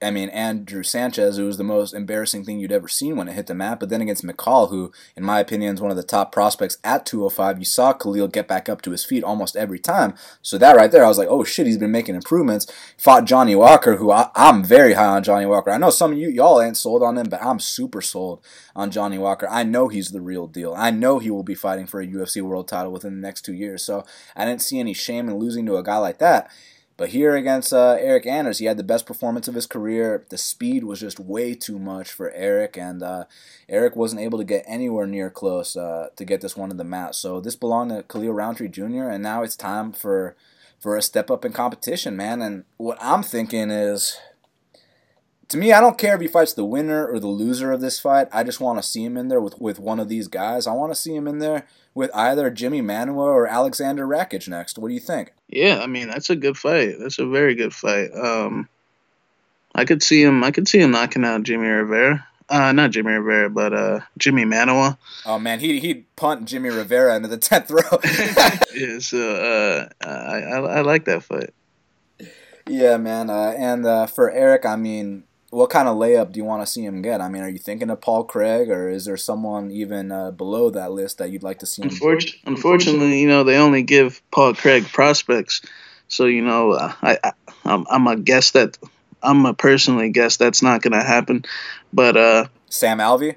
[0.00, 3.34] I mean, Andrew Sanchez, it was the most embarrassing thing you'd ever seen when it
[3.34, 3.80] hit the mat.
[3.80, 7.04] But then against McCall, who, in my opinion, is one of the top prospects at
[7.04, 10.14] 205, you saw Khalil get back up to his feet almost every time.
[10.40, 12.66] So that right there, I was like, oh shit, he's been making improvements.
[12.96, 15.72] Fought Johnny Walker, who I, am very high on Johnny Walker.
[15.72, 18.44] I know some of you, y'all ain't sold on him, but I'm super sold
[18.76, 19.48] on Johnny Walker.
[19.50, 20.74] I know he's the real deal.
[20.76, 23.54] I know he will be fighting for a UFC world title within the next two
[23.54, 23.82] years.
[23.82, 24.04] So
[24.36, 26.48] I didn't see any shame in losing to a guy like that.
[26.98, 30.26] But here against uh, Eryk Anders, he had the best performance of his career.
[30.30, 33.24] The speed was just way too much for Eryk, and uh,
[33.70, 36.82] Eryk wasn't able to get anywhere near close uh, to get this one to the
[36.82, 37.14] mat.
[37.14, 40.36] So this belonged to Khalil Rountree Jr., and now it's time for
[40.80, 42.42] for a step up in competition, man.
[42.42, 44.18] And what I'm thinking is
[45.48, 47.98] to me, I don't care if he fights the winner or the loser of this
[47.98, 48.28] fight.
[48.32, 50.66] I just want to see him in there with, with one of these guys.
[50.66, 54.78] I want to see him in there with either Jimi Manuwa or Aleksandar Rakic next.
[54.78, 55.32] What do you think?
[55.48, 56.96] Yeah, I mean that's a good fight.
[56.98, 58.10] That's a very good fight.
[58.14, 58.68] Um,
[59.74, 60.44] I could see him.
[60.44, 62.26] I could see him knocking out Jimmy Rivera.
[62.50, 64.98] Uh, not Jimmy Rivera, but uh, Jimi Manuwa.
[65.26, 67.80] Oh man, he he'd punt Jimmy Rivera into the tenth row.
[68.74, 71.54] yeah, so uh, I, I I like that fight.
[72.66, 76.44] Yeah, man, uh, and uh, for Eryk, I mean, what kind of layup do you
[76.44, 77.20] want to see him get?
[77.20, 80.70] I mean, are you thinking of Paul Craig, or is there someone even uh, below
[80.70, 81.88] that list that you'd like to see him?
[81.88, 85.62] Unfortunately, unfortunately, you know, they only give Paul Craig prospects,
[86.08, 87.32] so you know, uh, I, I
[87.64, 88.76] I'm, I'm a guess that
[89.22, 91.44] I'm a personally guess that's not going to happen,
[91.92, 93.36] but uh, Sam Alvey.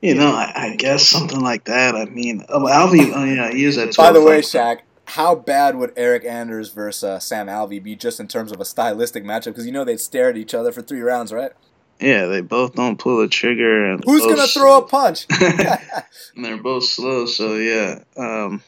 [0.00, 1.96] You know, I, I, guess something like that.
[1.96, 3.96] I mean, oh, Alvey, oh, yeah, he is at.
[3.96, 8.20] By the way, Shaq, how bad would Eryk Anders versus uh, Sam Alvey be just
[8.20, 9.46] in terms of a stylistic matchup?
[9.46, 11.52] Because you know they'd stare at each other for three rounds, right?
[11.98, 13.90] Yeah, they both don't pull a trigger.
[13.90, 15.26] And Who's gonna throw a punch?
[15.40, 18.00] and they're both slow, so yeah.
[18.16, 18.62] Um,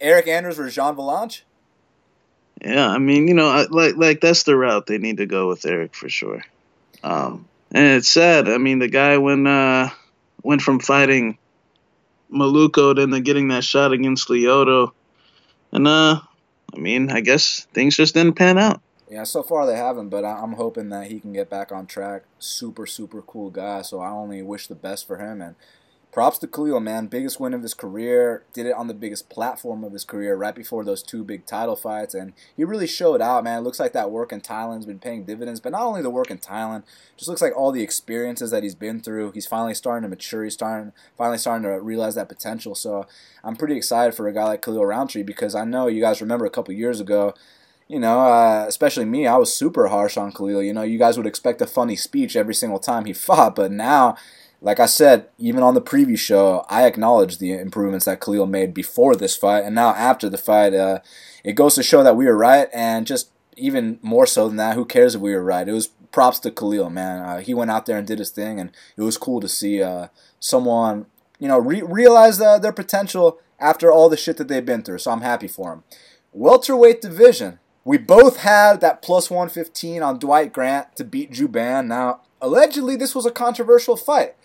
[0.00, 1.42] Eryk Anders versus Gian Villante.
[2.64, 5.62] Yeah, I mean, you know, like like that's the route they need to go with
[5.62, 6.42] Eryk for sure.
[7.04, 8.48] Um, and it's sad.
[8.48, 9.90] I mean, the guy when uh,
[10.42, 11.38] went from fighting
[12.32, 14.92] Maluko then to getting that shot against Lyoto
[15.74, 16.20] and uh,
[16.74, 18.80] I mean, I guess things just didn't pan out.
[19.10, 22.22] Yeah, so far they haven't, but I'm hoping that he can get back on track.
[22.38, 23.82] Super, super cool guy.
[23.82, 25.42] So I only wish the best for him.
[25.42, 25.56] And
[26.14, 27.08] props to Khalil, man.
[27.08, 28.44] Biggest win of his career.
[28.52, 31.74] Did it on the biggest platform of his career right before those two big title
[31.74, 32.14] fights.
[32.14, 33.58] And he really showed out, man.
[33.58, 35.58] It looks like that work in Thailand's been paying dividends.
[35.58, 36.84] But not only the work in Thailand,
[37.16, 39.32] just looks like all the experiences that he's been through.
[39.32, 40.44] He's finally starting to mature.
[40.44, 42.76] He's starting, finally starting to realize that potential.
[42.76, 43.06] So
[43.42, 46.46] I'm pretty excited for a guy like Khalil Rountree because I know you guys remember
[46.46, 47.34] a couple years ago
[47.86, 50.62] you know, uh, especially me, I was super harsh on Khalil.
[50.62, 53.70] You know, you guys would expect a funny speech every single time he fought, but
[53.70, 54.16] now
[54.64, 58.72] like I said, even on the preview show, I acknowledged the improvements that Khalil made
[58.72, 61.00] before this fight, and now after the fight, uh,
[61.44, 64.74] it goes to show that we were right, and just even more so than that,
[64.74, 65.68] who cares if we were right?
[65.68, 67.22] It was props to Khalil, man.
[67.22, 69.82] Uh, he went out there and did his thing, and it was cool to see
[69.82, 70.08] uh,
[70.40, 71.06] someone,
[71.38, 74.98] you know, re- realize uh, their potential after all the shit that they've been through.
[74.98, 75.84] So I'm happy for him.
[76.32, 77.58] Welterweight division.
[77.84, 81.86] We both had that plus 115 on Dwight Grant to beat Jouban.
[81.86, 84.36] Now, allegedly, this was a controversial fight.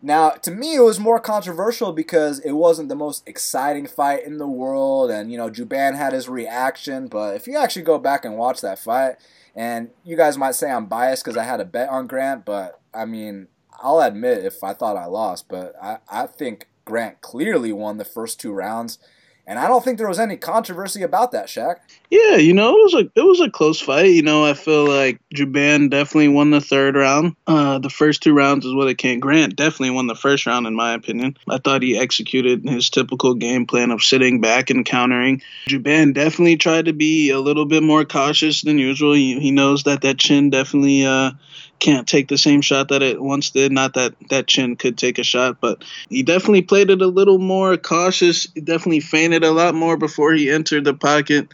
[0.00, 4.38] Now, to me, it was more controversial because it wasn't the most exciting fight in
[4.38, 7.08] the world, and you know, Jouban had his reaction.
[7.08, 9.16] But if you actually go back and watch that fight,
[9.56, 12.80] and you guys might say I'm biased because I had a bet on Grant, but
[12.94, 13.48] I mean,
[13.80, 18.04] I'll admit if I thought I lost, but I, I think Grant clearly won the
[18.04, 18.98] first two rounds.
[19.46, 21.76] And I don't think there was any controversy about that, Shaq.
[22.10, 24.12] Yeah, you know, it was a it was a close fight.
[24.12, 27.36] You know, I feel like Jouban definitely won the third round.
[27.46, 29.20] Uh, the first two rounds is what it came.
[29.20, 31.36] Grant definitely won the first round, in my opinion.
[31.48, 35.42] I thought he executed his typical game plan of sitting back and countering.
[35.68, 39.12] Jouban definitely tried to be a little bit more cautious than usual.
[39.12, 41.32] He, he knows that that chin definitely uh,
[41.78, 43.72] can't take the same shot that it once did.
[43.72, 47.38] Not that that chin could take a shot, but he definitely played it a little
[47.38, 48.46] more cautious.
[48.54, 51.48] He definitely feinted a lot more before he entered the pocket.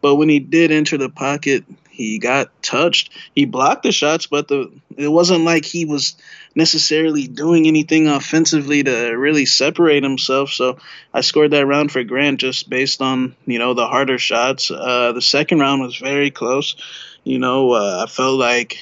[0.00, 1.64] But when he did enter the pocket,
[2.00, 3.10] he got touched.
[3.34, 6.16] He blocked the shots, but the it wasn't like he was
[6.54, 10.50] necessarily doing anything offensively to really separate himself.
[10.50, 10.78] So
[11.12, 14.70] I scored that round for Grant just based on you know the harder shots.
[14.70, 16.74] Uh, the second round was very close.
[17.22, 18.78] You know, uh, I felt like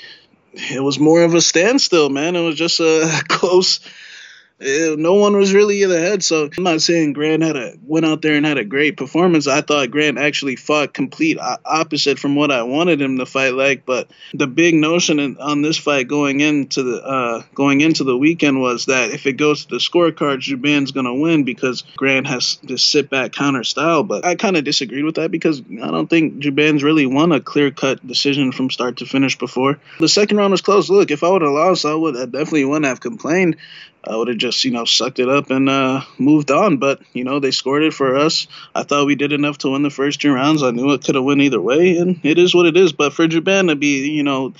[0.59, 2.37] it was more of a standstill, man.
[2.37, 3.81] It was just a close
[4.61, 6.23] it, no one was really in the head.
[6.23, 9.47] So I'm not saying Grant had a went out there and had a great performance.
[9.47, 13.87] I thought Grant actually fought complete opposite from what I wanted him to fight like.
[13.87, 18.17] But the big notion in, on this fight going into the uh, going into the
[18.17, 22.59] weekend was that if it goes to the scorecard, Jouban's gonna win because Grant has
[22.63, 24.03] this sit back counter style.
[24.03, 27.41] But I kind of disagreed with that because I don't think Jouban's really won a
[27.41, 29.79] clear cut decision from start to finish before.
[30.01, 30.91] The second round was close.
[30.91, 33.57] Look, if I would have lost, I would I definitely wouldn't have complained.
[34.09, 36.79] I would have just, you know, sucked it up and uh, moved on.
[36.79, 38.47] But, you know, they scored it for us.
[38.75, 40.63] I thought we did enough to win the first two rounds.
[40.63, 42.93] I knew it could have went either way, and it is what it is.
[42.93, 44.55] But for Jouban to be, you know,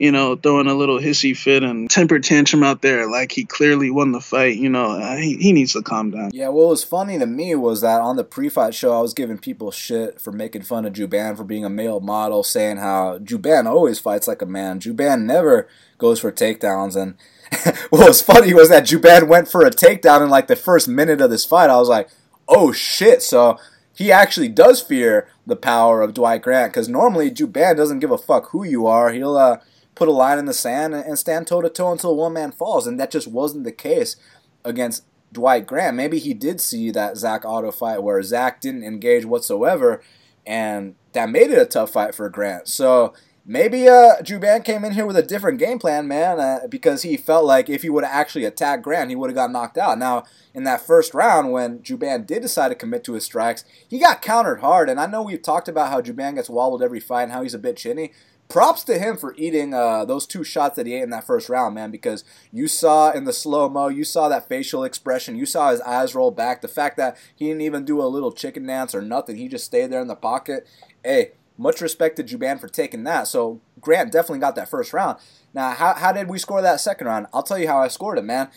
[0.00, 3.90] you know, throwing a little hissy fit and temper tantrum out there like he clearly
[3.90, 6.30] won the fight, you know, he, he needs to calm down.
[6.32, 9.36] Yeah, what was funny to me was that on the pre-fight show, I was giving
[9.36, 13.66] people shit for making fun of Jouban for being a male model, saying how Jouban
[13.66, 14.80] always fights like a man.
[14.80, 17.16] Jouban never goes for takedowns, and
[17.90, 21.20] what was funny was that Jouban went for a takedown in like the first minute
[21.20, 21.70] of this fight.
[21.70, 22.08] I was like,
[22.48, 23.22] oh shit.
[23.22, 23.58] So
[23.94, 28.18] he actually does fear the power of Dwight Grant because normally Jouban doesn't give a
[28.18, 29.10] fuck who you are.
[29.12, 29.58] He'll uh,
[29.94, 32.86] put a line in the sand and stand toe to toe until one man falls.
[32.86, 34.16] And that just wasn't the case
[34.64, 35.96] against Dwight Grant.
[35.96, 40.02] Maybe he did see that Zak Ottow fight where Zak didn't engage whatsoever,
[40.46, 42.68] and that made it a tough fight for Grant.
[42.68, 43.14] So
[43.50, 47.16] maybe uh, Jouban came in here with a different game plan, man, uh, because he
[47.16, 49.98] felt like if he would have actually attacked Grant, he would have got knocked out.
[49.98, 50.22] Now,
[50.54, 54.22] in that first round, when Jouban did decide to commit to his strikes, he got
[54.22, 54.88] countered hard.
[54.88, 57.54] And I know we've talked about how Jouban gets wobbled every fight and how he's
[57.54, 58.12] a bit chinny.
[58.48, 61.48] Props to him for eating uh, those two shots that he ate in that first
[61.48, 65.46] round, man, because you saw in the slow mo, you saw that facial expression, you
[65.46, 66.60] saw his eyes roll back.
[66.60, 69.66] The fact that he didn't even do a little chicken dance or nothing, he just
[69.66, 70.68] stayed there in the pocket.
[71.04, 73.28] Hey, much respect to Jouban for taking that.
[73.28, 75.18] So Grant definitely got that first round.
[75.52, 77.26] Now, how, how did we score that second round?
[77.34, 78.48] I'll tell you how I scored it, man.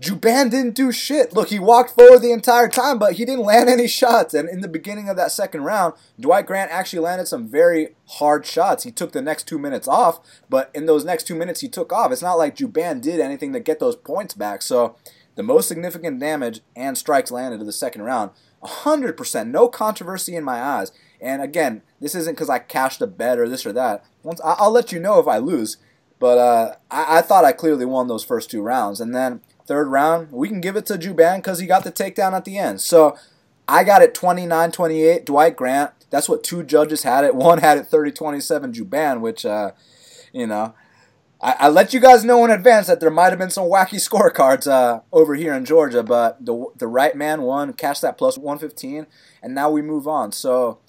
[0.00, 1.34] Jouban didn't do shit.
[1.34, 4.32] Look, he walked forward the entire time, but he didn't land any shots.
[4.32, 8.46] And in the beginning of that second round, Dwight Grant actually landed some very hard
[8.46, 8.84] shots.
[8.84, 11.92] He took the next two minutes off, but in those next two minutes he took
[11.92, 12.10] off.
[12.10, 14.62] It's not like Jouban did anything to get those points back.
[14.62, 14.96] So
[15.34, 18.30] the most significant damage and strikes landed in the second round.
[18.62, 20.92] 100%, no controversy in my eyes.
[21.20, 24.04] And again, this isn't because I cashed a bet or this or that.
[24.22, 25.76] Once I, will let you know if I lose.
[26.18, 29.00] But uh, I, I, thought I clearly won those first two rounds.
[29.00, 32.32] And then third round, we can give it to Jouban because he got the takedown
[32.32, 32.80] at the end.
[32.80, 33.16] So
[33.66, 35.24] I got it 29 28.
[35.24, 35.92] Dwight Grant.
[36.10, 37.34] That's what two judges had it.
[37.36, 39.72] One had it 30 27 Jouban, which, uh,
[40.32, 40.74] you know,
[41.40, 43.94] I, I, let you guys know in advance that there might have been some wacky
[44.08, 48.36] scorecards uh, over here in Georgia, but the the right man won, cashed that plus
[48.36, 49.06] 115,
[49.42, 50.32] and now we move on.
[50.32, 50.80] So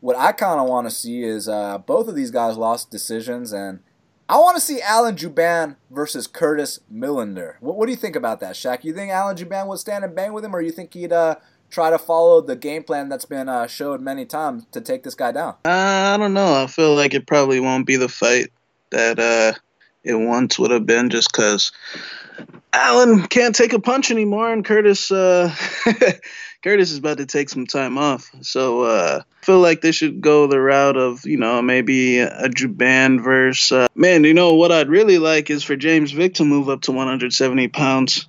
[0.00, 3.52] what I kind of want to see is uh, both of these guys lost decisions,
[3.52, 3.80] and
[4.28, 7.54] I want to see Alan Jouban versus Curtis Millender.
[7.60, 8.84] What, what do you think about that, Shaq?
[8.84, 11.36] You think Alan Jouban would stand and bang with him, or you think he'd uh,
[11.70, 15.14] try to follow the game plan that's been uh, showed many times to take this
[15.14, 15.54] guy down?
[15.64, 16.62] Uh, I don't know.
[16.62, 18.50] I feel like it probably won't be the fight
[18.90, 19.58] that uh,
[20.02, 21.72] it once would have been, just because
[22.72, 25.10] Alan can't take a punch anymore, and Curtis.
[26.62, 28.30] Curtis is about to take some time off.
[28.42, 32.48] So uh, I feel like they should go the route of, you know, maybe a
[32.50, 33.72] Jouban verse.
[33.72, 36.82] Uh, man, you know, what I'd really like is for James Vick to move up
[36.82, 38.26] to 170 pounds.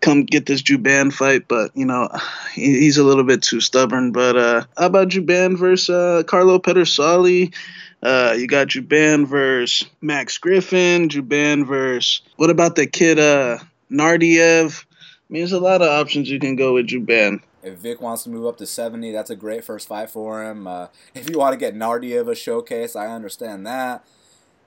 [0.00, 2.08] Come get this Jouban fight, but you know
[2.54, 4.12] he's a little bit too stubborn.
[4.12, 7.52] But uh, how about Jouban versus uh, Carlo Pedersoli?
[8.00, 11.08] Uh, you got Jouban versus Max Griffin.
[11.08, 13.58] Jouban versus what about the kid uh,
[13.90, 14.84] Naurdiev?
[14.84, 17.42] I mean, there's a lot of options you can go with Jouban.
[17.62, 20.66] If Vick wants to move up to 70, that's a great first fight for him.
[20.66, 24.04] Uh, if you want to get Naurdiev a showcase, I understand that.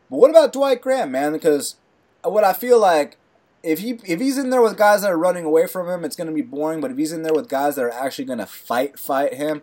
[0.09, 1.31] But what about Dwight Grant, man?
[1.31, 1.75] Because
[2.23, 3.17] what I feel like,
[3.63, 6.15] if he if he's in there with guys that are running away from him, it's
[6.15, 6.81] going to be boring.
[6.81, 9.61] But if he's in there with guys that are actually going to fight fight him,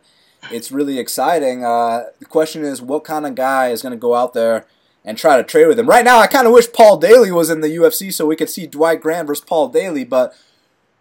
[0.50, 1.64] it's really exciting.
[1.64, 4.66] Uh, the question is, what kind of guy is going to go out there
[5.04, 5.88] and try to trade with him?
[5.88, 8.50] Right now, I kind of wish Paul Daley was in the UFC so we could
[8.50, 10.34] see Dwight Grant versus Paul Daley, but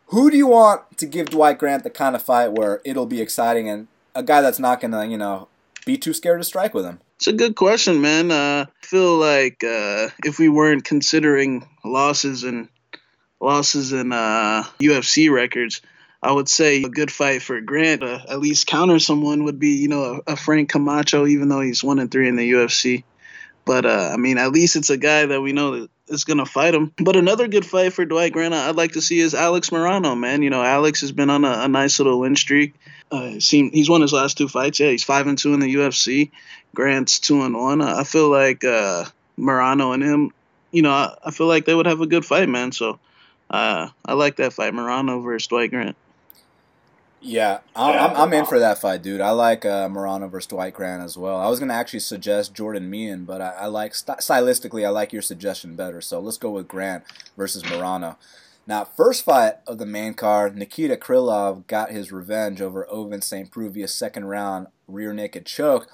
[0.08, 3.22] who do you want to give Dwight Grant the kind of fight where it'll be
[3.22, 5.48] exciting and a guy that's not gonna, you know,
[5.86, 7.00] be too scared to strike with him?
[7.18, 8.32] It's a good question, man.
[8.32, 12.70] Uh, I feel like uh, if we weren't considering losses and
[13.40, 15.82] losses in uh, UFC records,
[16.22, 19.76] I would say a good fight for Grant, uh, at least counter someone would be,
[19.76, 23.04] you know, a, a, Frank Camacho, even though he's one and three in the UFC.
[23.66, 26.38] But uh, I mean, at least it's a guy that we know that is going
[26.38, 26.94] to fight him.
[26.98, 30.42] But another good fight for Dwight Grant I'd like to see is Alex Morono, man.
[30.42, 32.74] You know, Alex has been on a, a nice little win streak.
[33.12, 34.80] Uh, seen, he's won his last two fights.
[34.80, 36.32] Yeah, he's five and two in the UFC.
[36.76, 37.82] Grant's two and one.
[37.82, 39.06] I feel like uh,
[39.40, 40.32] Morono and him,
[40.72, 42.72] you know, I, I feel like they would have a good fight, man.
[42.72, 43.00] So
[43.50, 45.96] uh, I like that fight, Morono versus Dwight Grant.
[47.20, 49.22] Yeah, I'm, I'm in for that fight, dude.
[49.22, 51.38] I like uh, Morono versus Dwight Grant as well.
[51.38, 55.12] I was gonna actually suggest Jordan Mein, but I, I like st- stylistically, I like
[55.12, 56.00] your suggestion better.
[56.00, 57.04] So let's go with Grant
[57.36, 58.18] versus Morono.
[58.68, 63.50] Now, first fight of the main card, Nikita Krylov got his revenge over Ovince St.
[63.50, 65.88] Preux via second round rear naked choke.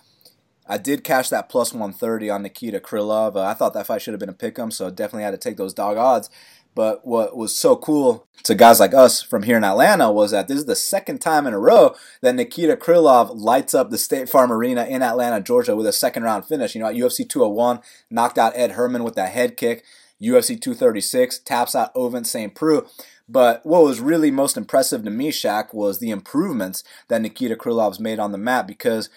[0.67, 3.35] I did cash that plus 130 on Nikita Krylov.
[3.35, 5.37] Uh, I thought that fight should have been a pick 'em, so definitely had to
[5.37, 6.29] take those dog odds.
[6.75, 10.47] But what was so cool to guys like us from here in Atlanta was that
[10.47, 14.27] this is the second time in a row that Nikita Krylov lights up the State
[14.27, 16.73] Farm Arena in Atlanta, Georgia with a second round finish.
[16.75, 19.83] You know, at UFC 201, knocked out Ed Herman with that head kick.
[20.21, 22.55] UFC 236 taps out Ovince St.
[22.55, 22.85] Preux.
[23.27, 27.99] But what was really most impressive to me, Shaq, was the improvements that Nikita Krylov's
[27.99, 29.09] made on the mat because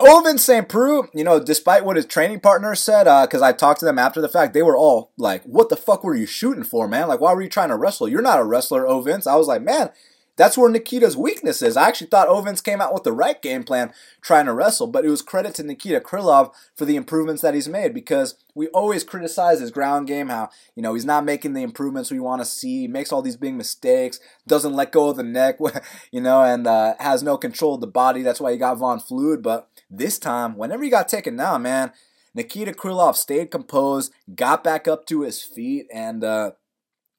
[0.00, 0.68] Ovince St.
[0.68, 3.98] Preux, you know, despite what his training partner said, because uh, I talked to them
[3.98, 7.08] after the fact, they were all like, what the fuck were you shooting for, man?
[7.08, 8.08] Like, why were you trying to wrestle?
[8.08, 9.26] You're not a wrestler, Ovince.
[9.26, 9.90] I was like, man,
[10.38, 11.76] that's where Nikita's weakness is.
[11.76, 15.04] I actually thought Ovince came out with the right game plan trying to wrestle, but
[15.04, 19.02] it was credit to Nikita Krylov for the improvements that he's made because we always
[19.02, 22.46] criticize his ground game, how, you know, he's not making the improvements we want to
[22.46, 25.58] see, makes all these big mistakes, doesn't let go of the neck,
[26.12, 28.22] you know, and uh, has no control of the body.
[28.22, 29.42] That's why he got Von Flued.
[29.42, 31.90] But this time, whenever he got taken down, man,
[32.32, 36.52] Nikita Krylov stayed composed, got back up to his feet, and, uh,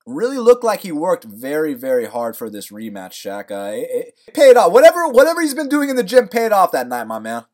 [0.09, 3.51] really looked like he worked very, very hard for this rematch, Shaq.
[3.51, 4.71] Uh, it, it paid off.
[4.71, 7.45] Whatever, whatever he's been doing in the gym paid off that night, my man.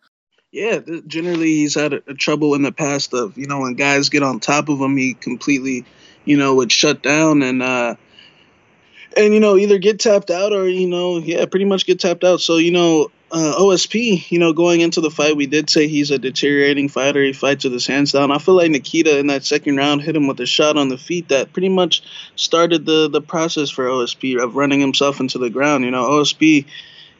[0.51, 4.07] Yeah, generally he's had a, a trouble in the past of you know when guys
[4.07, 5.85] get on top of him, he completely,
[6.23, 7.95] you know, would shut down and uh,
[9.17, 12.23] and you know either get tapped out or you know yeah pretty much get tapped
[12.23, 12.39] out.
[12.39, 16.09] So you know uh, OSP, you know, going into the fight, we did say he's
[16.09, 17.21] a deteriorating fighter.
[17.21, 18.31] He fights with his hands down.
[18.31, 20.97] I feel like Nikita in that second round hit him with a shot on the
[20.97, 22.01] feet that pretty much
[22.37, 25.83] started the the process for OSP of running himself into the ground.
[25.83, 26.65] You know, OSP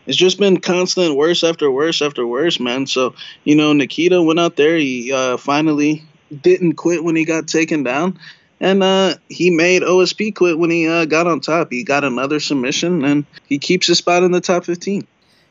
[0.05, 2.87] it's just been constant worse after worse after worse, man.
[2.87, 3.13] So
[3.43, 4.77] you know, Nikita went out there.
[4.77, 6.01] He uh, finally
[6.31, 8.17] didn't quit when he got taken down.
[8.61, 11.73] And uh, he made OSP quit when he uh, got on top.
[11.73, 15.05] He got another submission, and he keeps his spot in the top 15.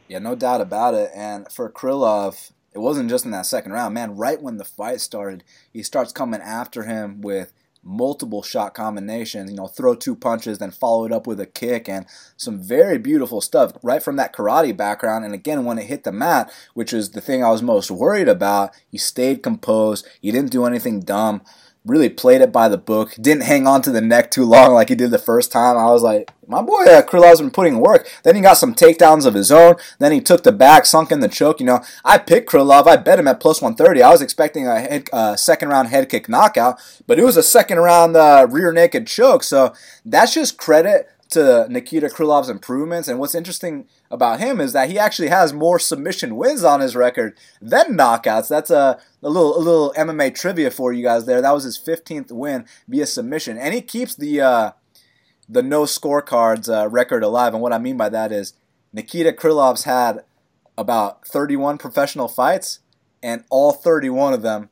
[0.09, 1.11] Yeah, no doubt about it.
[1.15, 3.95] And for Krylov, it wasn't just in that second round.
[3.95, 7.53] Man, right when the fight started, he starts coming after him with
[7.85, 11.89] multiple shot combinations, you know, throw two punches, then follow it up with a kick
[11.89, 15.25] and some very beautiful stuff right from that karate background.
[15.25, 18.29] And again, when it hit the mat, which is the thing I was most worried
[18.29, 20.07] about, he stayed composed.
[20.21, 21.43] He didn't do anything dumb
[21.85, 23.15] really played it by the book.
[23.21, 25.77] Didn't hang on to the neck too long like he did the first time.
[25.77, 28.09] I was like, my boy uh, Krylov's been putting work.
[28.23, 29.77] Then he got some takedowns of his own.
[29.99, 31.61] Then he took the back, sunk in the choke.
[31.61, 32.87] You know, I picked Krylov.
[32.87, 34.03] I bet him at plus 130.
[34.03, 37.43] I was expecting a head, uh, second round head kick knockout, but it was a
[37.43, 39.43] second round uh, rear naked choke.
[39.43, 39.75] So
[40.05, 43.07] that's just credit to Nikita Krylov's improvements.
[43.07, 46.97] And what's interesting about him is that he actually has more submission wins on his
[46.97, 48.49] record than knockouts.
[48.49, 51.41] That's a, a little a little MMA trivia for you guys there.
[51.41, 54.71] That was his 15th win via submission, and he keeps the uh,
[55.49, 57.53] the no scorecards uh, record alive.
[57.53, 58.55] And what I mean by that is
[58.93, 60.25] Nikita Krylov's had
[60.77, 62.81] about 31 professional fights,
[63.23, 64.71] and all 31 of them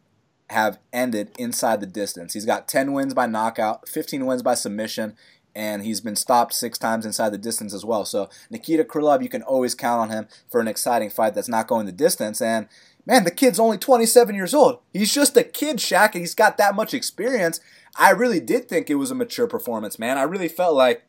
[0.51, 2.35] have ended inside the distance.
[2.35, 5.17] He's got 10 wins by knockout, 15 wins by submission,
[5.55, 8.05] and he's been stopped six times inside the distance as well.
[8.05, 11.67] So Nikita Krylov, you can always count on him for an exciting fight that's not
[11.67, 12.41] going the distance.
[12.41, 12.69] And
[13.07, 14.81] man, the kid's only 27 years old.
[14.93, 17.61] He's just a kid, Shaq, and he's got that much experience.
[17.97, 20.19] I really did think it was a mature performance, man.
[20.19, 21.05] I really felt like,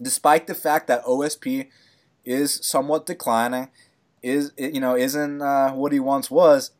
[0.00, 1.68] despite the fact that OSP
[2.24, 3.68] is somewhat declining,
[4.20, 6.72] is you know isn't uh, what he once was,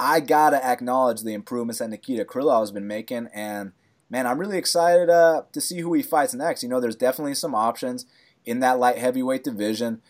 [0.00, 3.72] I gotta acknowledge the improvements that Nikita Krylov has been making and
[4.10, 6.62] man, I'm really excited uh, to see who he fights next.
[6.62, 8.06] You know, there's definitely some options
[8.44, 10.00] in that light heavyweight division.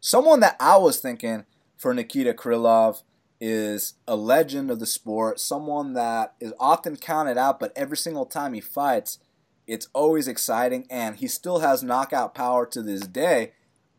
[0.00, 1.44] Someone that I was thinking
[1.76, 3.02] for Nikita Krylov
[3.40, 8.26] is a legend of the sport, someone that is often counted out, but every single
[8.26, 9.18] time he fights,
[9.66, 13.52] it's always exciting, and he still has knockout power to this day.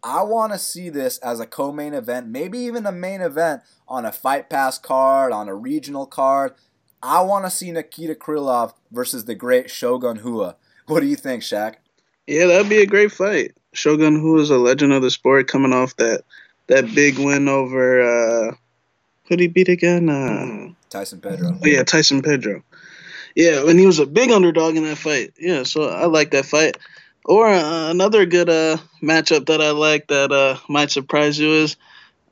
[0.03, 3.61] I want to see this as a co main event, maybe even a main event
[3.87, 6.53] on a Fight Pass card, on a regional card.
[7.03, 10.55] I want to see Nikita Krylov versus the great Shogun Rua.
[10.87, 11.75] What do you think, Shaq?
[12.27, 13.55] Yeah, that'd be a great fight.
[13.73, 16.23] Shogun Rua is a legend of the sport, coming off that
[16.67, 18.55] that big win over uh,
[19.31, 20.09] who did he beat again?
[20.09, 21.53] Uh, Tyson Pedro.
[21.53, 22.63] Oh yeah, Tyson Pedro.
[23.33, 25.33] Yeah, when he was a big underdog in that fight.
[25.39, 26.77] Yeah, so I like that fight.
[27.23, 31.77] Or uh, another good uh, matchup that I like that uh, might surprise you is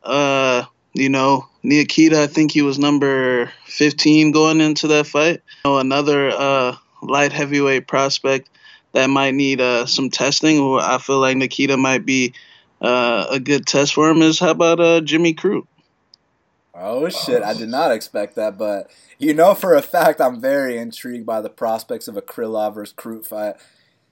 [0.03, 5.41] uh, you know, Nikita, I think he was number 15 going into that fight.
[5.63, 8.49] You know, another uh, light heavyweight prospect
[8.93, 10.59] that might need uh, some testing.
[10.79, 12.33] I feel like Nikita might be
[12.81, 14.21] uh, a good test for him.
[14.21, 15.67] Is how about uh, Jimmy Crute?
[16.73, 17.43] Oh shit!
[17.43, 21.41] I did not expect that, but you know for a fact I'm very intrigued by
[21.41, 23.55] the prospects of a Krylov versus Crute fight.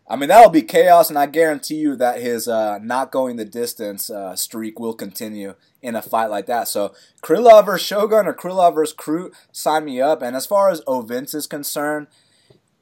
[0.10, 3.44] I mean that'll be chaos, and I guarantee you that his uh, not going the
[3.44, 6.70] distance uh, streak will continue in a fight like that.
[6.70, 10.22] So Krylov versus Shogun or Krylov versus Crute, sign me up.
[10.22, 12.08] And as far as Ovince is concerned,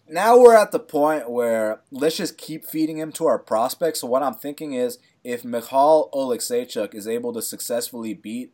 [0.07, 4.01] now we're at the point where let's just keep feeding him to our prospects.
[4.01, 8.53] So what I'm thinking is if Michal Oleksiejczuk is able to successfully beat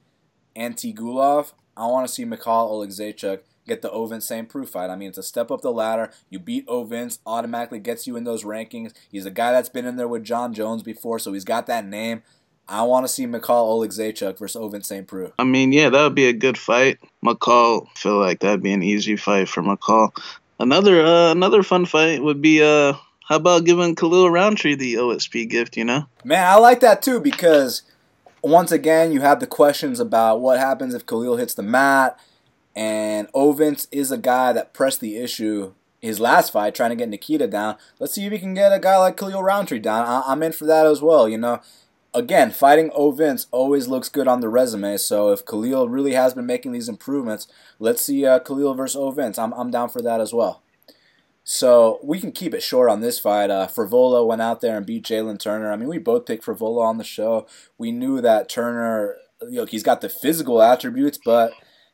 [0.55, 4.49] Antigulov, I want to see Michal Oleksiejczuk get the Ovince St.
[4.49, 4.89] Preux fight.
[4.89, 6.12] I mean, it's a step up the ladder.
[6.30, 8.93] You beat Ovince, automatically gets you in those rankings.
[9.12, 11.86] He's a guy that's been in there with Jon Jones before, so he's got that
[11.86, 12.24] name.
[12.68, 15.05] I want to see Michal Oleksiejczuk versus Ovince St.
[15.05, 15.34] Preux.
[15.38, 16.99] I mean, yeah, that would be a good fight.
[17.22, 20.12] Michal, feel like that'd be an easy fight for McCall.
[20.59, 22.93] Another uh, another fun fight would be uh,
[23.28, 25.76] how about giving Khalil Rountree the OSP gift?
[25.76, 27.82] You know, man, I like that too because
[28.43, 32.20] once again you have the questions about what happens if Khalil hits the mat,
[32.76, 37.09] and Ovince is a guy that pressed the issue his last fight, trying to get
[37.09, 37.78] Nikita down.
[37.99, 40.07] Let's see if he can get a guy like Khalil Rountree down.
[40.07, 41.30] I- am in for that as well.
[41.30, 41.61] You know,
[42.13, 44.97] again, fighting Ovince always looks good on the resume.
[44.97, 47.47] So if Khalil really has been making these improvements,
[47.80, 49.38] let's see uh, Khalil versus Ovince.
[49.38, 50.63] I'm, I'm down for that as well.
[51.43, 53.49] So we can keep it short on this fight.
[53.49, 55.72] Uh, Frevola went out there and beat Jalen Turner.
[55.72, 57.47] I mean, we both picked Frevola on the show.
[57.78, 61.53] We knew that Turner, you know, he's got the physical attributes, but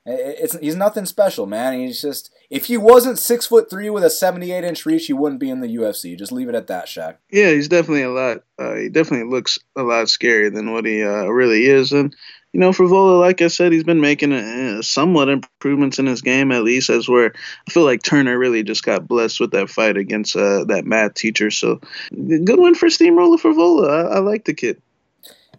[0.09, 1.79] it's he's nothing special, man.
[1.79, 5.13] He's just if he wasn't six foot three with a seventy eight inch reach, he
[5.13, 6.17] wouldn't be in the UFC.
[6.17, 7.17] Just leave it at that, Shaq.
[7.29, 8.43] Yeah, he's definitely a lot.
[8.57, 12.15] Uh, he definitely looks a lot scarier than what he uh, really is, and
[12.53, 16.51] you know, Frevola, like I said, he's been making uh, somewhat improvements in his game,
[16.51, 17.33] at least as where
[17.67, 21.13] I feel like Turner really just got blessed with that fight against uh, that math
[21.15, 21.51] teacher.
[21.51, 21.81] So
[22.11, 23.89] good win for Steamroller Frevola.
[23.89, 24.81] I, I like the kid.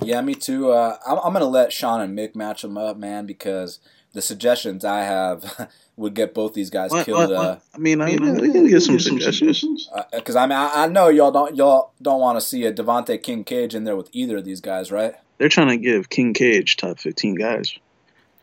[0.01, 0.71] Yeah, me too.
[0.71, 3.81] Uh, I'm, I'm gonna let Sean and Mick match him up, man, because
[4.13, 7.31] the suggestions I have would get both these guys what, killed.
[7.31, 7.47] What, what?
[7.47, 9.89] Uh, I mean, I mean, we can get some suggestions.
[10.13, 12.73] Because uh, I mean, I, I, know y'all don't y'all don't want to see a
[12.73, 15.15] Devonte King Cage in there with either of these guys, right?
[15.39, 17.79] They're trying to give King Cage top fifteen guys,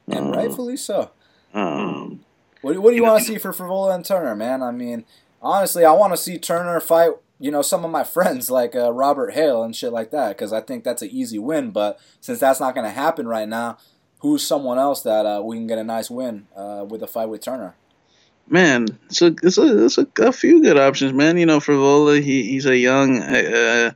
[0.07, 1.11] and uh, rightfully so.
[1.53, 2.25] Um,
[2.61, 4.61] what, what do you want to see for Frevola and Turner, man?
[4.61, 5.05] I mean,
[5.41, 8.91] honestly, I want to see Turner fight you know some of my friends like uh,
[8.91, 11.71] Robert Hale and shit like that because I think that's an easy win.
[11.71, 13.77] But since that's not going to happen right now,
[14.19, 17.29] who's someone else that uh, we can get a nice win uh, with a fight
[17.29, 17.75] with Turner?
[18.47, 21.37] Man, it's a it's a, it's a, a few good options, man.
[21.37, 23.19] You know, Frevola, he he's a young.
[23.21, 23.91] Uh,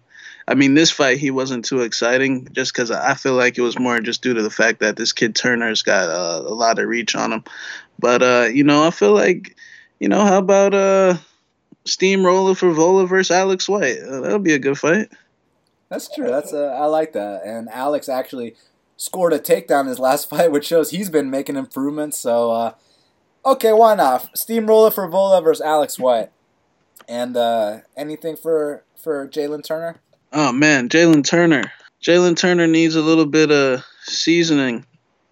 [0.48, 3.78] I mean, this fight he wasn't too exciting, just because I feel like it was
[3.78, 6.88] more just due to the fact that this kid Turner's got uh, a lot of
[6.88, 7.44] reach on him.
[8.00, 9.56] But uh, you know, I feel like,
[10.00, 11.18] you know, how about uh,
[11.86, 14.00] Steamroller Frevola versus Alex White?
[14.00, 15.10] Uh, that'll be a good fight.
[15.90, 16.28] That's true.
[16.28, 17.44] That's uh, I like that.
[17.46, 18.56] And Alex actually
[19.00, 22.20] scored a takedown in his last fight, which shows he's been making improvements.
[22.20, 22.74] So, uh,
[23.46, 24.38] okay, why not?
[24.38, 26.30] Steamroller Frevola versus Alex White.
[27.08, 29.96] And uh, anything for for Jalen Turner?
[30.32, 31.64] Oh man, Jalen Turner.
[32.04, 34.86] Jalen Turner needs a little bit of seasoning.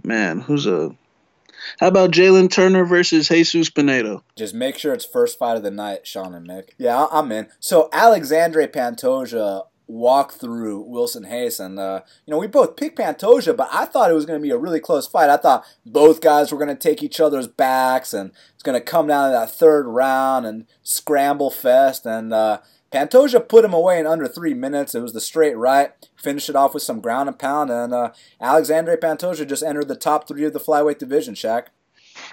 [0.04, 0.96] Man, who's a
[1.80, 4.24] how about Jalen Turner versus Jesus Pinedo?
[4.36, 6.70] Just make sure it's first fight of the night, Sean and Mick.
[6.78, 7.50] Yeah, I'm in.
[7.60, 11.60] So Alexandre Pantoja walk through Wilson Reis.
[11.60, 14.44] And, uh, you know, we both picked Pantoja, but I thought it was going to
[14.44, 15.30] be a really close fight.
[15.30, 18.86] I thought both guys were going to take each other's backs and it's going to
[18.86, 22.06] come down to that third round and scramble fest.
[22.06, 22.60] And uh,
[22.92, 24.96] Pantoja put him away in under three minutes.
[24.96, 25.92] It was the straight right.
[26.16, 27.70] Finished it off with some ground and pound.
[27.70, 28.12] And uh,
[28.42, 31.68] Alexandre Pantoja just entered the top three of the flyweight division, Shaq.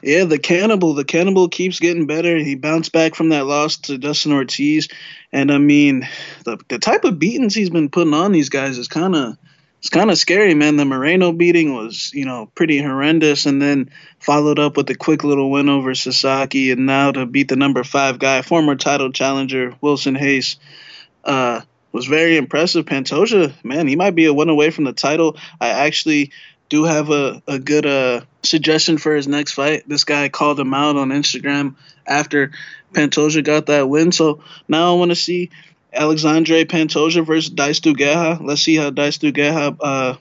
[0.05, 0.93] Yeah, the cannibal.
[0.93, 2.37] The cannibal keeps getting better.
[2.37, 4.89] He bounced back from that loss to Dustin Ortiz,
[5.33, 6.07] and I mean,
[6.45, 9.39] the the type of beatings he's been putting on these guys is kind of
[9.79, 10.77] it's kind of scary, man.
[10.77, 13.89] The Moreno beating was, you know, pretty horrendous, and then
[14.19, 17.83] followed up with a quick little win over Sasaki, and now to beat the number
[17.83, 20.57] five guy, former title challenger Wilson Reis,
[21.25, 22.85] uh, was very impressive.
[22.85, 25.39] Pantoja, man, he might be a win away from the title.
[25.61, 26.33] I actually
[26.69, 29.89] do have a, a good uh, suggestion for his next fight.
[29.89, 32.53] This guy called him out on Instagram after
[32.93, 34.13] Pantoja got that win.
[34.13, 35.51] So now I want to see
[35.93, 38.41] Alexandre Pantoja versus Dice Dugueja.
[38.43, 40.17] Let's see how Dice Dugueja, uh,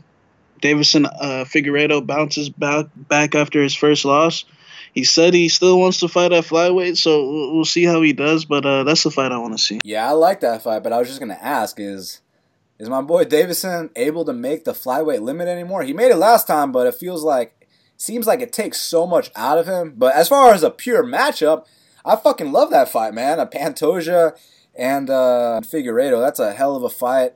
[0.62, 4.46] Deiveson uh, Figueiredo bounces back, back after his first loss.
[4.94, 8.46] He said he still wants to fight at flyweight, so we'll see how he does.
[8.46, 9.80] But uh, that's the fight I want to see.
[9.84, 10.84] Yeah, I like that fight.
[10.84, 12.22] But I was just gonna ask: is
[12.80, 15.84] is my boy Deiveson able to make the flyweight limit anymore?
[15.84, 17.68] He made it last time, but it feels like
[17.98, 19.94] seems like it takes so much out of him.
[19.96, 21.66] But as far as a pure matchup,
[22.04, 23.40] I fucking love that fight, man.
[23.40, 24.38] A Pantoja
[24.76, 26.20] and uh, Figueiredo.
[26.20, 27.34] That's a hell of a fight.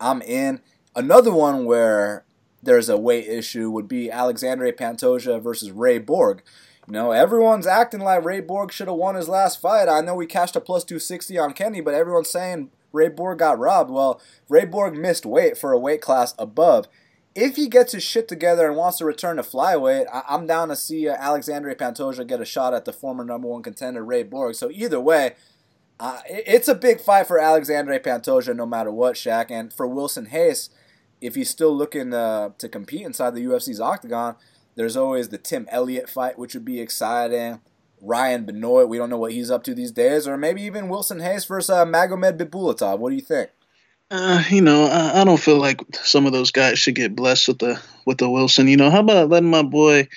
[0.00, 0.60] I'm in.
[0.94, 2.24] Another one where
[2.62, 6.42] there's a weight issue would be Alexandre Pantoja versus Ray Borg.
[6.86, 9.88] You know, everyone's acting like Ray Borg should have won his last fight.
[9.88, 13.58] I know we cashed a plus 260 on Kenny, but everyone's saying Ray Borg got
[13.58, 13.90] robbed.
[13.90, 16.86] Well, Ray Borg missed weight for a weight class above.
[17.34, 20.68] If he gets his shit together and wants to return to flyweight, I- am down
[20.68, 24.22] to see uh, Alexandre Pantoja get a shot at the former number one contender Ray
[24.22, 24.54] Borg.
[24.54, 25.34] So either way,
[25.98, 29.50] uh, it's a big fight for Alexandre Pantoja no matter what, Shaq.
[29.50, 30.68] And for Wilson Reis,
[31.22, 34.36] if he's still looking uh, to compete inside the UFC's octagon,
[34.74, 37.60] there's always the Tim Elliott fight, which would be exciting.
[38.02, 41.20] Ryan Benoit, we don't know what he's up to these days, or maybe even Wilson
[41.20, 42.98] Reis versus uh, Magomed Bibulatov.
[42.98, 43.50] What do you think?
[44.10, 47.48] Uh, you know, I, I, don't feel like some of those guys should get blessed
[47.48, 48.68] with the with the Wilson.
[48.68, 50.08] You know, how about letting my boy,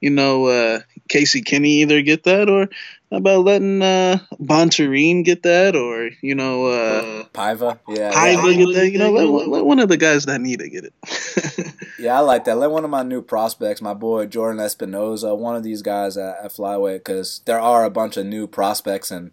[0.00, 2.68] you know, uh, Casey Kenny either get that, or
[3.10, 8.64] about letting uh, Bontorin get that, or you know, uh, Paiva, yeah, Paiva yeah.
[8.64, 8.90] get that.
[8.90, 11.74] You know, let, let one of the guys that need to get it.
[11.98, 12.58] yeah, I like that.
[12.58, 16.38] Let one of my new prospects, my boy Jordan Espinoza, one of these guys at,
[16.44, 19.32] at flyweight, because there are a bunch of new prospects and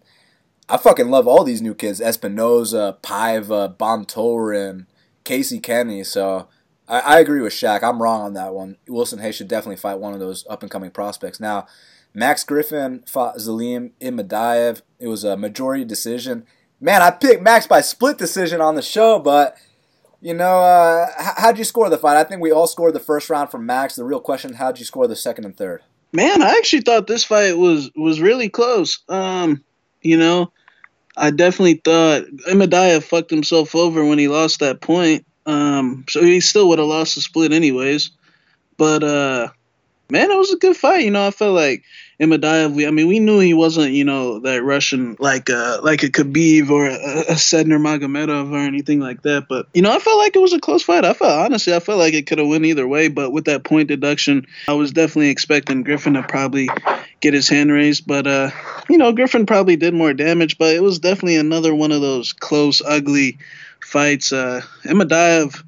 [0.68, 4.86] I fucking love all these new kids: Espinoza, Paiva, Bontorin,
[5.24, 6.02] Casey Kenny.
[6.02, 6.48] So
[6.88, 7.82] I, I, agree with Shaq.
[7.82, 8.76] I'm wrong on that one.
[8.88, 11.38] Wilson Reis should definitely fight one of those up and coming prospects.
[11.38, 11.66] Now,
[12.16, 14.80] Max Griffin fought Zelim Imadaev.
[14.98, 16.46] It was a majority decision.
[16.80, 19.58] Man, I picked Max by split decision on the show, but
[20.22, 22.16] you know, uh, how'd you score the fight?
[22.16, 23.96] I think we all scored the first round from Max.
[23.96, 25.82] The real question: How'd you score the second and third?
[26.10, 29.00] Man, I actually thought this fight was was really close.
[29.10, 29.62] Um,
[30.00, 30.52] you know,
[31.18, 35.26] I definitely thought Imadaev fucked himself over when he lost that point.
[35.44, 38.10] Um, so he still would have lost the split anyways.
[38.78, 39.48] But uh,
[40.10, 41.04] man, it was a good fight.
[41.04, 41.84] You know, I felt like
[42.18, 42.72] Imadaev.
[42.74, 46.08] We, I mean, we knew he wasn't, you know, that Russian like uh like a
[46.08, 49.48] Khabib or a, a Sedner Magomedov or anything like that.
[49.48, 51.04] But you know, I felt like it was a close fight.
[51.04, 53.08] I felt honestly, I felt like it could have went either way.
[53.08, 56.70] But with that point deduction, I was definitely expecting Griffin to probably
[57.20, 58.06] get his hand raised.
[58.06, 58.50] But uh,
[58.88, 60.56] you know, Griffin probably did more damage.
[60.56, 63.38] But it was definitely another one of those close, ugly
[63.80, 64.32] fights.
[64.32, 65.62] Uh, Imadaev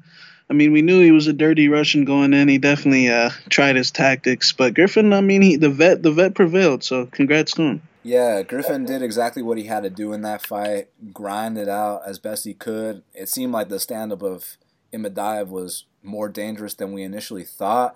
[0.49, 2.47] I mean, we knew he was a dirty Russian going in.
[2.47, 6.33] He definitely uh, tried his tactics, but Griffin, I mean, he the vet the vet
[6.33, 6.83] prevailed.
[6.83, 7.81] So congrats to him.
[8.01, 10.87] Yeah, Griffin did exactly what he had to do in that fight.
[11.13, 13.03] Grind it out as best he could.
[13.13, 14.57] It seemed like the stand up of
[14.93, 17.95] Imadaev was more dangerous than we initially thought.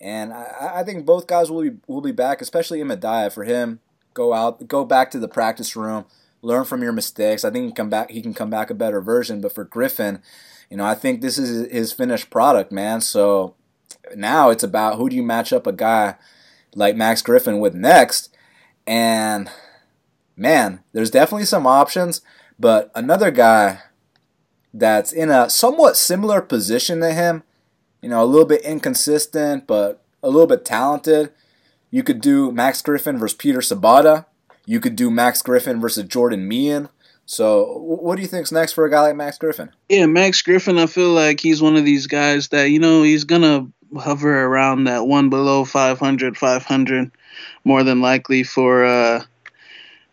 [0.00, 3.32] And I, I think both guys will be will be back, especially Imadaev.
[3.32, 3.80] For him,
[4.12, 6.04] go out, go back to the practice room,
[6.42, 7.44] learn from your mistakes.
[7.44, 8.10] I think he can come back.
[8.10, 9.40] He can come back a better version.
[9.40, 10.20] But for Griffin,
[10.70, 13.00] you know, I think this is his finished product, man.
[13.00, 13.54] So
[14.16, 16.16] now it's about who do you match up a guy
[16.74, 18.34] like Max Griffin with next.
[18.86, 19.50] And
[20.36, 22.20] man, there's definitely some options,
[22.58, 23.80] but another guy
[24.72, 27.44] that's in a somewhat similar position to him,
[28.02, 31.32] you know, a little bit inconsistent, but a little bit talented.
[31.90, 34.26] You could do Max Griffin versus Peter Sobotta.
[34.66, 36.88] You could do Max Griffin versus Jordan Mein.
[37.26, 39.70] So, what do you think's next for a guy like Max Griffin?
[39.88, 43.24] Yeah, Max Griffin, I feel like he's one of these guys that you know he's
[43.24, 43.66] gonna
[43.98, 47.10] hover around that one below 500, 500,
[47.64, 49.24] more than likely for uh,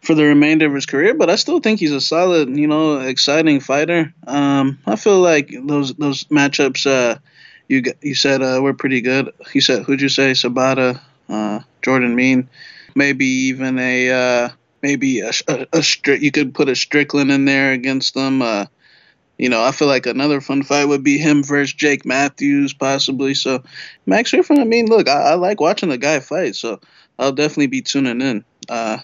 [0.01, 1.13] for the remainder of his career.
[1.13, 4.13] But I still think he's a solid, you know, exciting fighter.
[4.25, 7.19] Um, I feel like those those matchups uh,
[7.67, 9.33] you you said uh, were pretty good.
[9.53, 10.99] You said who'd you say Sobotta,
[11.29, 12.49] uh, Jordan Mein,
[12.95, 14.49] maybe even a uh,
[14.81, 15.83] maybe a, a, a.
[16.17, 18.41] You could put a Strickland in there against them.
[18.41, 18.65] Uh,
[19.37, 23.33] you know, I feel like another fun fight would be him versus Jake Matthews, possibly.
[23.33, 23.63] So,
[24.05, 26.79] Max Griffin, I mean, look, I, I like watching the guy fight, so
[27.17, 28.45] I'll definitely be tuning in.
[28.69, 28.99] Uh,